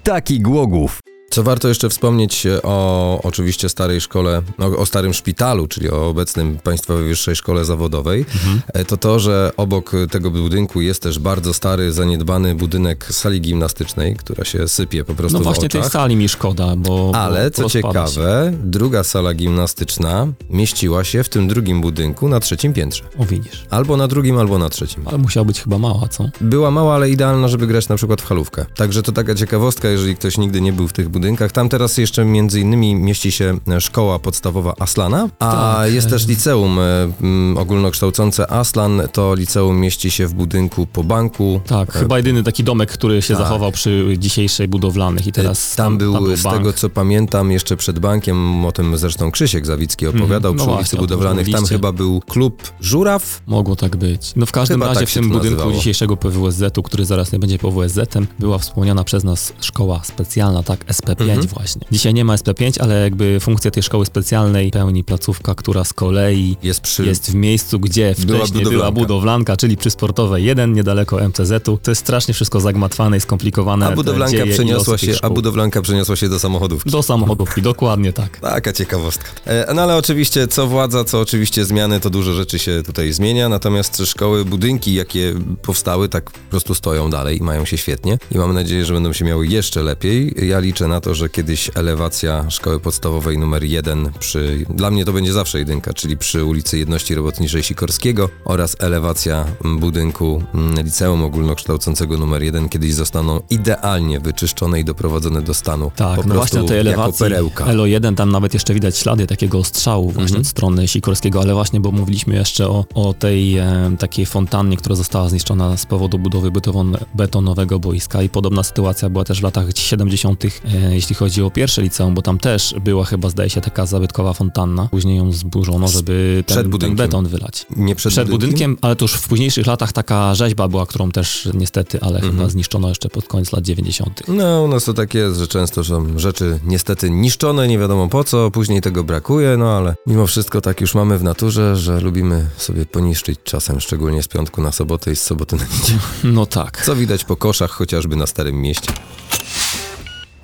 Taki 0.04 0.40
Głogów. 0.42 1.00
Co 1.30 1.44
warto 1.44 1.68
jeszcze 1.68 1.90
wspomnieć 1.90 2.46
e, 2.46 2.62
o 2.62 3.20
oczywiście 3.24 3.70
starej 3.70 4.02
szkole, 4.02 4.42
no, 4.58 4.66
o 4.66 4.86
starym 4.86 5.14
szpitalu, 5.14 5.68
czyli 5.68 5.90
o 5.90 6.08
obecnym 6.08 6.58
Państwowej 6.64 7.06
Wyższej 7.08 7.36
Szkole 7.36 7.66
Zawodowej, 7.66 8.26
Mhm. 8.36 8.62
e, 8.74 8.86
to 8.86 8.98
to, 8.98 9.20
że 9.20 9.52
obok 9.58 9.92
tego 10.12 10.32
budynku 10.32 10.82
jest 10.82 11.02
też 11.02 11.20
bardzo 11.20 11.54
stary, 11.54 11.92
zaniedbany 11.92 12.56
budynek 12.56 13.06
sali 13.12 13.42
gimnastycznej, 13.42 14.16
która 14.16 14.46
się 14.46 14.68
sypie 14.68 15.04
po 15.04 15.16
prostu 15.16 15.38
No 15.38 15.44
właśnie 15.44 15.70
tej 15.70 15.84
sali 15.84 16.16
mi 16.16 16.30
szkoda, 16.30 16.76
bo 16.76 17.12
Ale 17.16 17.52
co 17.52 17.70
ciekawe, 17.70 18.54
druga 18.64 19.04
sala 19.04 19.34
gimnastyczna 19.34 20.28
mieściła 20.50 21.04
się 21.04 21.24
w 21.24 21.30
tym 21.30 21.48
drugim 21.48 21.82
budynku 21.82 22.30
na 22.30 22.40
trzecim 22.40 22.74
piętrze. 22.74 23.04
O 23.20 23.26
widzisz. 23.26 23.66
Albo 23.70 23.98
na 23.98 24.08
drugim, 24.08 24.38
albo 24.38 24.58
na 24.58 24.70
trzecim. 24.70 25.04
Ale 25.08 25.18
musiała 25.18 25.46
być 25.46 25.62
chyba 25.62 25.78
mała, 25.78 26.08
co? 26.08 26.30
Była 26.42 26.72
mała, 26.72 26.96
ale 26.96 27.10
idealna, 27.10 27.48
żeby 27.48 27.68
grać 27.68 27.90
na 27.90 27.96
przykład 27.96 28.22
w 28.22 28.26
halówkę. 28.26 28.66
Także 28.76 29.04
to 29.04 29.12
taka 29.12 29.36
ciekawostka, 29.36 29.88
jeżeli 29.90 30.16
ktoś 30.16 30.38
nigdy 30.38 30.62
nie 30.62 30.74
był 30.74 30.88
w 30.88 30.94
tych 30.94 31.06
budynkach, 31.06 31.19
budynkach. 31.20 31.52
Tam 31.52 31.70
teraz 31.70 31.98
jeszcze 31.98 32.26
między 32.26 32.60
innymi 32.60 32.96
mieści 32.96 33.32
się 33.32 33.58
e, 33.68 33.82
szkoła 33.82 34.20
podstawowa 34.20 34.74
Aslana, 34.80 35.30
a 35.40 35.52
Tak, 35.52 35.94
jest 35.94 36.08
e. 36.08 36.10
też 36.10 36.28
liceum 36.28 36.80
e, 36.80 37.60
ogólnokształcące 37.60 38.52
Aslan. 38.52 39.02
To 39.14 39.36
liceum 39.36 39.80
mieści 39.80 40.12
się 40.12 40.28
w 40.28 40.34
budynku 40.34 40.86
po 40.88 41.04
banku. 41.04 41.62
Tak, 41.68 41.94
chyba 41.94 42.18
jedyny 42.18 42.44
taki 42.44 42.64
domek, 42.64 42.92
który 42.92 43.22
się 43.22 43.34
Tak. 43.34 43.44
zachował 43.44 43.72
przy 43.72 44.16
dzisiejszej 44.18 44.68
budowlanych 44.68 45.28
i 45.28 45.32
teraz 45.32 45.76
tam, 45.76 45.98
był, 45.98 46.14
tam 46.14 46.24
był 46.24 46.38
z 46.38 46.44
tego 46.44 46.74
co 46.74 46.90
pamiętam, 46.90 47.52
jeszcze 47.52 47.78
przed 47.78 48.00
bankiem, 48.00 48.66
o 48.66 48.72
tym 48.72 48.98
zresztą 48.98 49.32
Krzysiek 49.32 49.66
Zawicki 49.66 50.08
opowiadał 50.08 50.52
Mhm, 50.52 50.56
no 50.58 50.64
przy 50.64 50.70
ulicy 50.78 50.96
właśnie, 50.98 51.00
budowlanych. 51.00 51.52
Tam 51.52 51.66
chyba 51.66 51.92
był 51.92 52.22
klub 52.22 52.72
Żuraw. 52.82 53.42
Mogło 53.48 53.76
tak 53.76 53.96
być. 53.96 54.34
No 54.36 54.46
w 54.46 54.52
każdym 54.52 54.76
Chyba 54.80 54.88
razie 54.88 55.00
tak 55.00 55.10
w 55.10 55.14
tym 55.14 55.24
budynku 55.30 55.44
nazywało. 55.46 55.72
dzisiejszego 55.72 56.18
PWSZ-u, 56.18 56.84
który 56.84 57.06
zaraz 57.06 57.32
nie 57.32 57.40
będzie 57.40 57.58
PWSZ-em, 57.58 58.28
była 58.40 58.58
wspomniana 58.58 59.04
przez 59.04 59.24
nas 59.24 59.54
szkoła 59.62 60.02
specjalna, 60.04 60.64
tak, 60.64 60.86
SP5 61.16 61.30
Mhm. 61.30 61.48
właśnie. 61.48 61.82
Dzisiaj 61.92 62.14
nie 62.14 62.26
ma 62.26 62.36
SP5, 62.36 62.82
ale 62.82 63.02
jakby 63.04 63.40
funkcję 63.40 63.72
tej 63.72 63.84
szkoły 63.84 64.06
specjalnej 64.06 64.72
pełni 64.72 65.04
placówka, 65.04 65.56
która 65.56 65.84
z 65.84 65.94
kolei 65.94 66.58
Jest 66.64 66.82
przy... 66.82 67.06
jest 67.06 67.32
w 67.32 67.36
miejscu, 67.36 67.80
gdzie 67.80 68.16
Była 68.26 68.40
wcześniej 68.40 68.64
była 68.64 68.72
budowlanka. 68.74 68.92
budowlanka, 69.00 69.58
czyli 69.58 69.78
przy 69.78 69.90
Sportowej 69.90 70.44
1, 70.46 70.74
niedaleko 70.74 71.28
MCZ-u. 71.30 71.78
To 71.78 71.92
jest 71.92 72.02
strasznie 72.02 72.34
wszystko 72.34 72.60
zagmatwane 72.60 73.18
i 73.18 73.20
skomplikowane. 73.20 73.88
A 73.88 73.92
budowlanka, 73.92 74.46
przeniosła 74.52 74.98
się, 74.98 75.12
a 75.22 75.30
budowlanka 75.30 75.82
przeniosła 75.82 76.16
się 76.16 76.30
do 76.30 76.40
samochodówki. 76.40 76.90
Do 76.90 77.04
samochodówki, 77.04 77.62
dokładnie 77.62 78.14
tak. 78.14 78.40
Taka 78.40 78.74
ciekawostka. 78.74 79.30
E, 79.46 79.74
No 79.74 79.82
ale 79.82 79.96
oczywiście, 79.98 80.48
co 80.48 80.68
władza, 80.68 81.04
co 81.04 81.20
oczywiście 81.20 81.66
zmiany, 81.66 82.00
to 82.00 82.10
dużo 82.10 82.34
rzeczy 82.34 82.60
się 82.60 82.84
tutaj 82.86 83.14
zmienia, 83.14 83.50
natomiast 83.50 84.02
szkoły, 84.06 84.46
budynki, 84.46 84.94
jakie 84.94 85.34
powstały, 85.62 86.10
tak 86.10 86.32
po 86.32 86.50
prostu 86.50 86.76
stoją 86.76 87.10
dalej 87.10 87.38
i 87.38 87.44
mają 87.44 87.66
się 87.66 87.78
świetnie 87.78 88.18
i 88.32 88.38
mamy 88.38 88.54
nadzieję, 88.54 88.86
że 88.86 88.94
będą 88.94 89.14
się 89.14 89.26
miały 89.26 89.48
jeszcze 89.48 89.84
lepiej. 89.84 90.34
Ja 90.48 90.60
liczę 90.60 90.88
na 90.88 90.99
to, 91.02 91.16
że 91.16 91.30
kiedyś 91.30 91.72
elewacja 91.76 92.50
szkoły 92.50 92.80
podstawowej 92.80 93.38
numer 93.38 93.64
jeden 93.64 94.12
przy, 94.20 94.66
dla 94.70 94.92
mnie 94.92 95.06
to 95.06 95.14
będzie 95.14 95.34
zawsze 95.34 95.60
jedynka, 95.60 95.94
czyli 95.94 96.18
przy 96.18 96.46
ulicy 96.46 96.78
Jedności 96.78 97.16
Robotniczej 97.16 97.64
Sikorskiego 97.64 98.30
oraz 98.46 98.76
elewacja 98.80 99.46
budynku 99.80 100.44
mm, 100.54 100.86
liceum 100.86 101.24
ogólnokształcącego 101.24 102.18
numer 102.18 102.44
jeden 102.44 102.70
kiedyś 102.70 102.94
zostaną 102.94 103.42
idealnie 103.50 104.20
wyczyszczone 104.20 104.80
i 104.80 104.86
doprowadzone 104.86 105.42
do 105.42 105.54
stanu. 105.54 105.92
Tak, 105.96 106.22
po 106.22 106.28
no 106.28 106.36
właśnie 106.36 106.62
o 106.62 106.64
tej 106.64 106.80
elewacji 106.80 107.20
perełka. 107.26 107.66
LO1 107.66 108.16
tam 108.16 108.32
nawet 108.32 108.54
jeszcze 108.54 108.74
widać 108.74 108.98
ślady 108.98 109.28
takiego 109.28 109.58
ostrzału 109.58 110.12
właśnie 110.12 110.30
Mhm. 110.30 110.42
od 110.42 110.48
strony 110.48 110.88
Sikorskiego, 110.88 111.42
ale 111.42 111.54
właśnie, 111.54 111.80
bo 111.80 111.92
mówiliśmy 111.92 112.36
jeszcze 112.36 112.68
o, 112.68 112.86
o 112.94 113.14
tej 113.14 113.58
e, 113.58 113.92
takiej 114.00 114.26
fontannie, 114.26 114.78
która 114.78 114.96
została 114.96 115.30
zniszczona 115.30 115.78
z 115.78 115.86
powodu 115.86 116.20
budowy 116.20 116.52
beton, 116.52 116.98
betonowego 117.16 117.80
boiska 117.80 118.22
i 118.22 118.30
podobna 118.30 118.64
sytuacja 118.64 119.10
była 119.10 119.24
też 119.24 119.40
w 119.40 119.44
latach 119.44 119.66
70., 119.76 120.46
e, 120.46 120.89
jeśli 120.96 121.16
chodzi 121.16 121.44
o 121.44 121.52
pierwsze 121.52 121.82
liceum, 121.82 122.14
bo 122.16 122.22
tam 122.22 122.38
też 122.38 122.76
była 122.84 123.06
chyba, 123.06 123.30
zdaje 123.30 123.50
się, 123.50 123.62
taka 123.62 123.86
zabytkowa 123.86 124.34
fontanna. 124.34 124.88
Później 124.92 125.18
ją 125.18 125.32
zburzono, 125.32 125.88
żeby 125.88 126.44
Przed 126.46 126.56
ten, 126.56 126.64
ten 126.64 126.72
budynkiem. 126.72 126.98
beton 126.98 127.28
wylać. 127.28 127.66
Nie 127.76 127.96
przed, 127.96 128.12
Przed 128.12 128.30
budynkiem, 128.30 128.78
ale 128.82 128.96
to 128.96 129.04
już 129.06 129.14
w 129.14 129.28
późniejszych 129.28 129.68
latach 129.68 129.94
taka 129.94 130.36
rzeźba 130.36 130.68
była, 130.68 130.86
którą 130.86 131.12
też 131.12 131.50
niestety, 131.54 132.02
ale 132.02 132.16
Mhm. 132.16 132.34
chyba 132.38 132.50
zniszczono 132.50 132.90
jeszcze 132.90 133.10
pod 133.10 133.28
koniec 133.28 133.52
lat 133.52 133.64
90. 133.64 134.22
No, 134.28 134.64
u 134.64 134.68
nas 134.68 134.84
to 134.84 134.94
tak 134.94 135.14
jest, 135.14 135.38
że 135.40 135.48
często 135.48 135.84
są 135.84 136.20
rzeczy 136.20 136.60
niestety 136.66 137.10
niszczone, 137.10 137.68
nie 137.68 137.80
wiadomo 137.80 138.08
po 138.08 138.24
co, 138.24 138.52
później 138.52 138.82
tego 138.82 139.04
brakuje, 139.04 139.58
no 139.58 139.72
ale 139.72 139.96
mimo 140.08 140.28
wszystko 140.28 140.62
tak 140.62 140.82
już 140.82 140.96
mamy 140.96 141.18
w 141.18 141.24
naturze, 141.24 141.76
że 141.76 142.00
lubimy 142.02 142.50
sobie 142.58 142.86
poniszczyć 142.86 143.40
czasem, 143.44 143.80
szczególnie 143.80 144.24
z 144.24 144.28
piątku 144.28 144.62
na 144.62 144.72
sobotę 144.72 145.12
i 145.12 145.16
z 145.16 145.22
soboty 145.22 145.56
na 145.56 145.64
niedzielę. 145.64 146.00
No 146.24 146.46
tak. 146.46 146.86
Co 146.86 146.96
widać 146.96 147.24
po 147.24 147.36
koszach 147.36 147.72
chociażby 147.72 148.16
na 148.16 148.28
Starym 148.28 148.62
Mieście. 148.62 148.92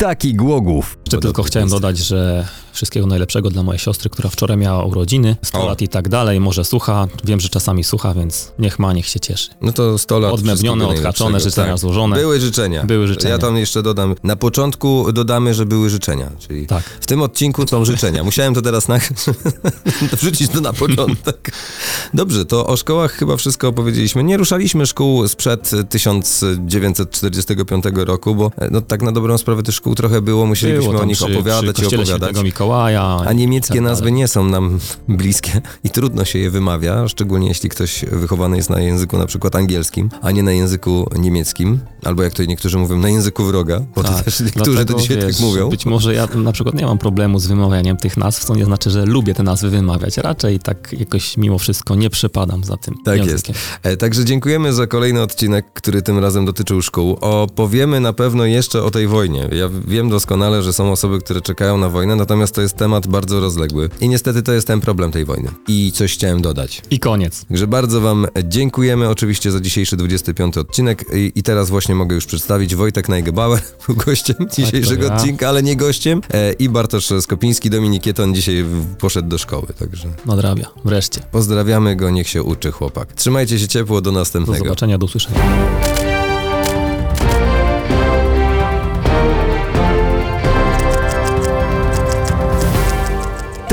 Taki 0.05 0.33
Głogów. 0.33 0.97
Jeszcze 1.05 1.17
tylko 1.19 1.43
chciałem 1.43 1.69
dodać, 1.69 1.97
że 1.97 2.47
wszystkiego 2.73 3.07
najlepszego 3.07 3.49
dla 3.49 3.63
mojej 3.63 3.79
siostry, 3.79 4.09
która 4.09 4.29
wczoraj 4.29 4.57
miała 4.57 4.85
urodziny, 4.85 5.35
100 5.41 5.63
O. 5.63 5.67
lat 5.67 5.81
i 5.81 5.87
tak 5.87 6.09
dalej, 6.09 6.39
może 6.39 6.65
słucha, 6.65 7.07
wiem, 7.23 7.39
że 7.39 7.49
czasami 7.49 7.83
słucha, 7.83 8.13
więc 8.13 8.51
niech 8.59 8.79
ma, 8.79 8.93
niech 8.93 9.07
się 9.07 9.19
cieszy. 9.19 9.49
No 9.61 9.71
to 9.71 9.97
100 9.97 10.19
lat. 10.19 10.41
Wszystkiego 10.41 10.73
odhaczone, 10.73 11.31
najlepszego. 11.31 11.39
życzenia 11.39 11.77
złożone. 11.77 12.15
Były 12.15 12.39
życzenia. 12.39 12.83
Były 12.83 13.07
życzenia. 13.07 13.33
Ja 13.33 13.37
tam 13.37 13.57
jeszcze 13.57 13.83
dodam, 13.83 14.15
na 14.23 14.35
początku 14.35 15.11
dodamy, 15.13 15.53
że 15.53 15.65
były 15.65 15.89
życzenia, 15.89 16.31
czyli 16.39 16.67
Tak. 16.67 16.83
w 16.83 17.05
tym 17.05 17.21
odcinku 17.21 17.67
są 17.67 17.85
życzenia. 17.85 18.23
Musiałem 18.23 18.53
to 18.53 18.61
teraz 18.61 18.87
na... 18.87 18.99
wrzucić 20.19 20.51
to 20.51 20.61
na 20.61 20.73
początek. 20.73 21.51
Dobrze, 22.13 22.45
to 22.45 22.67
o 22.67 22.77
szkołach 22.77 23.11
chyba 23.11 23.37
wszystko 23.37 23.67
opowiedzieliśmy. 23.67 24.23
Nie 24.23 24.37
ruszaliśmy 24.37 24.85
szkół 24.85 25.27
sprzed 25.27 25.71
1945 25.89 27.85
roku, 27.95 28.35
bo 28.35 28.51
e, 28.57 28.69
no 28.71 28.81
tak 28.81 29.01
na 29.01 29.11
dobrą 29.11 29.37
sprawę 29.37 29.63
tych 29.63 29.75
szkół 29.75 29.95
trochę 29.95 30.21
było, 30.21 30.45
musielibyśmy 30.45 30.89
Było 30.89 30.94
o 30.99 31.05
nich 31.05 31.17
przy, 31.17 31.25
opowiadać 31.25 31.75
przy 31.75 31.86
i 31.86 31.88
opowiadać. 31.88 32.43
Mikołaja. 32.43 33.17
A 33.27 33.34
niemieckie 33.34 33.73
tak 33.73 33.84
nazwy 33.84 34.12
nie 34.12 34.27
są 34.27 34.43
nam 34.43 34.79
bliskie 35.08 35.62
i 35.84 35.89
trudno 35.89 36.25
się 36.25 36.39
je 36.39 36.49
wymawia, 36.49 37.08
szczególnie 37.08 37.47
jeśli 37.47 37.69
ktoś 37.69 38.05
wychowany 38.12 38.58
jest 38.58 38.69
na 38.69 38.79
języku 38.81 39.17
na 39.17 39.25
przykład 39.25 39.55
angielskim, 39.55 40.10
a 40.21 40.31
nie 40.31 40.43
na 40.43 40.51
języku 40.51 41.10
niemieckim, 41.17 41.79
albo 42.03 42.23
jak 42.23 42.34
to 42.34 42.45
niektórzy 42.45 42.77
mówią, 42.77 42.97
na 42.97 43.10
języku 43.10 43.43
wroga, 43.43 43.81
bo 43.95 44.03
to 44.03 44.13
też 44.13 44.39
niektórzy 44.39 44.71
dlatego, 44.71 44.93
to 44.93 44.99
dzisiaj 44.99 45.17
wiesz, 45.17 45.38
tak 45.38 45.45
mówią. 45.45 45.69
Być 45.69 45.86
może 45.86 46.13
ja 46.13 46.27
na 46.36 46.51
przykład 46.51 46.75
nie 46.75 46.86
mam 46.86 46.97
problemu 46.97 47.39
z 47.39 47.47
wymawianiem 47.47 47.97
tych 47.97 48.17
nazw, 48.17 48.45
co 48.45 48.55
nie 48.55 48.65
znaczy, 48.65 48.89
że 48.89 49.05
lubię 49.05 49.34
te 49.34 49.43
nazwy 49.43 49.69
wymawiać. 49.69 50.17
Raczej 50.17 50.60
tak 50.60 50.95
jakoś 50.99 51.38
mimo 51.38 51.58
wszystko 51.58 51.95
nie 51.95 52.10
przepadam 52.10 52.63
za 52.63 52.77
tym 52.77 52.95
Tak 53.05 53.17
językiem. 53.17 53.55
jest. 53.84 53.99
Także 53.99 54.25
dziękujemy 54.25 54.73
za 54.73 54.88
kolejny 54.88 55.21
odcinek, 55.21 55.65
który 55.73 56.01
tym 56.01 56.19
razem 56.19 56.45
dotyczył 56.45 56.81
szkół. 56.81 57.17
Opowiemy 57.21 57.99
na 57.99 58.13
pewno 58.13 58.45
jeszcze 58.45 58.84
o 58.84 58.91
tej 58.91 59.08
wojnie. 59.08 59.49
Ja 59.51 59.69
wiem 59.88 60.10
doskonale, 60.10 60.63
że 60.63 60.73
są 60.73 60.85
osoby, 60.91 61.19
które 61.19 61.41
czekają 61.41 61.78
na 61.78 61.89
wojnę, 61.89 62.15
natomiast 62.15 62.56
to 62.56 62.62
jest 62.62 62.76
temat 62.78 63.08
bardzo 63.08 63.39
rozległy. 63.39 63.89
I 64.02 64.10
niestety 64.10 64.43
to 64.43 64.52
jest 64.54 64.67
ten 64.67 64.82
problem 64.82 65.12
tej 65.12 65.26
wojny. 65.26 65.50
I 65.67 65.91
coś 65.91 66.13
chciałem 66.13 66.41
dodać. 66.41 66.82
I 66.91 67.00
koniec. 67.00 67.45
Także 67.45 67.67
bardzo 67.67 68.02
Wam 68.02 68.28
dziękujemy 68.43 69.10
oczywiście 69.10 69.52
za 69.52 69.60
dzisiejszy 69.62 69.98
25 69.98 70.58
odcinek 70.58 71.06
I, 71.13 71.32
i 71.36 71.43
teraz 71.43 71.69
właśnie 71.69 71.95
mogę 71.95 72.15
już 72.15 72.26
przedstawić 72.26 72.76
Wojtek 72.76 73.10
Najgebauer, 73.10 73.62
był 73.88 73.95
gościem 73.95 74.36
dzisiejszego 74.56 75.06
ja. 75.06 75.15
odcinka, 75.15 75.50
ale 75.50 75.63
nie 75.63 75.76
gościem 75.76 76.21
e, 76.34 76.54
i 76.54 76.69
Bartosz 76.69 77.10
Skopiński, 77.21 77.69
Dominik 77.69 78.06
Jeton 78.06 78.36
dzisiaj 78.36 78.63
w- 78.63 78.95
poszedł 78.95 79.28
do 79.30 79.38
szkoły, 79.38 79.67
także 79.80 80.08
Nadrabia. 80.26 80.65
Wreszcie. 80.86 81.21
pozdrawiamy 81.32 81.95
go, 81.95 82.10
niech 82.10 82.30
się 82.30 82.43
uczy 82.43 82.71
chłopak. 82.71 83.13
Trzymajcie 83.13 83.60
się 83.60 83.67
ciepło, 83.67 84.02
do 84.02 84.12
Do 84.12 84.19
następnego. 84.19 84.63
zobaczenia, 84.63 84.98
do 84.98 85.06
usłyszenia. 85.06 85.94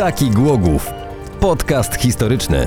Taki 0.03 0.31
Głogów. 0.31 0.91
Podcast 1.41 1.95
historyczny. 1.95 2.67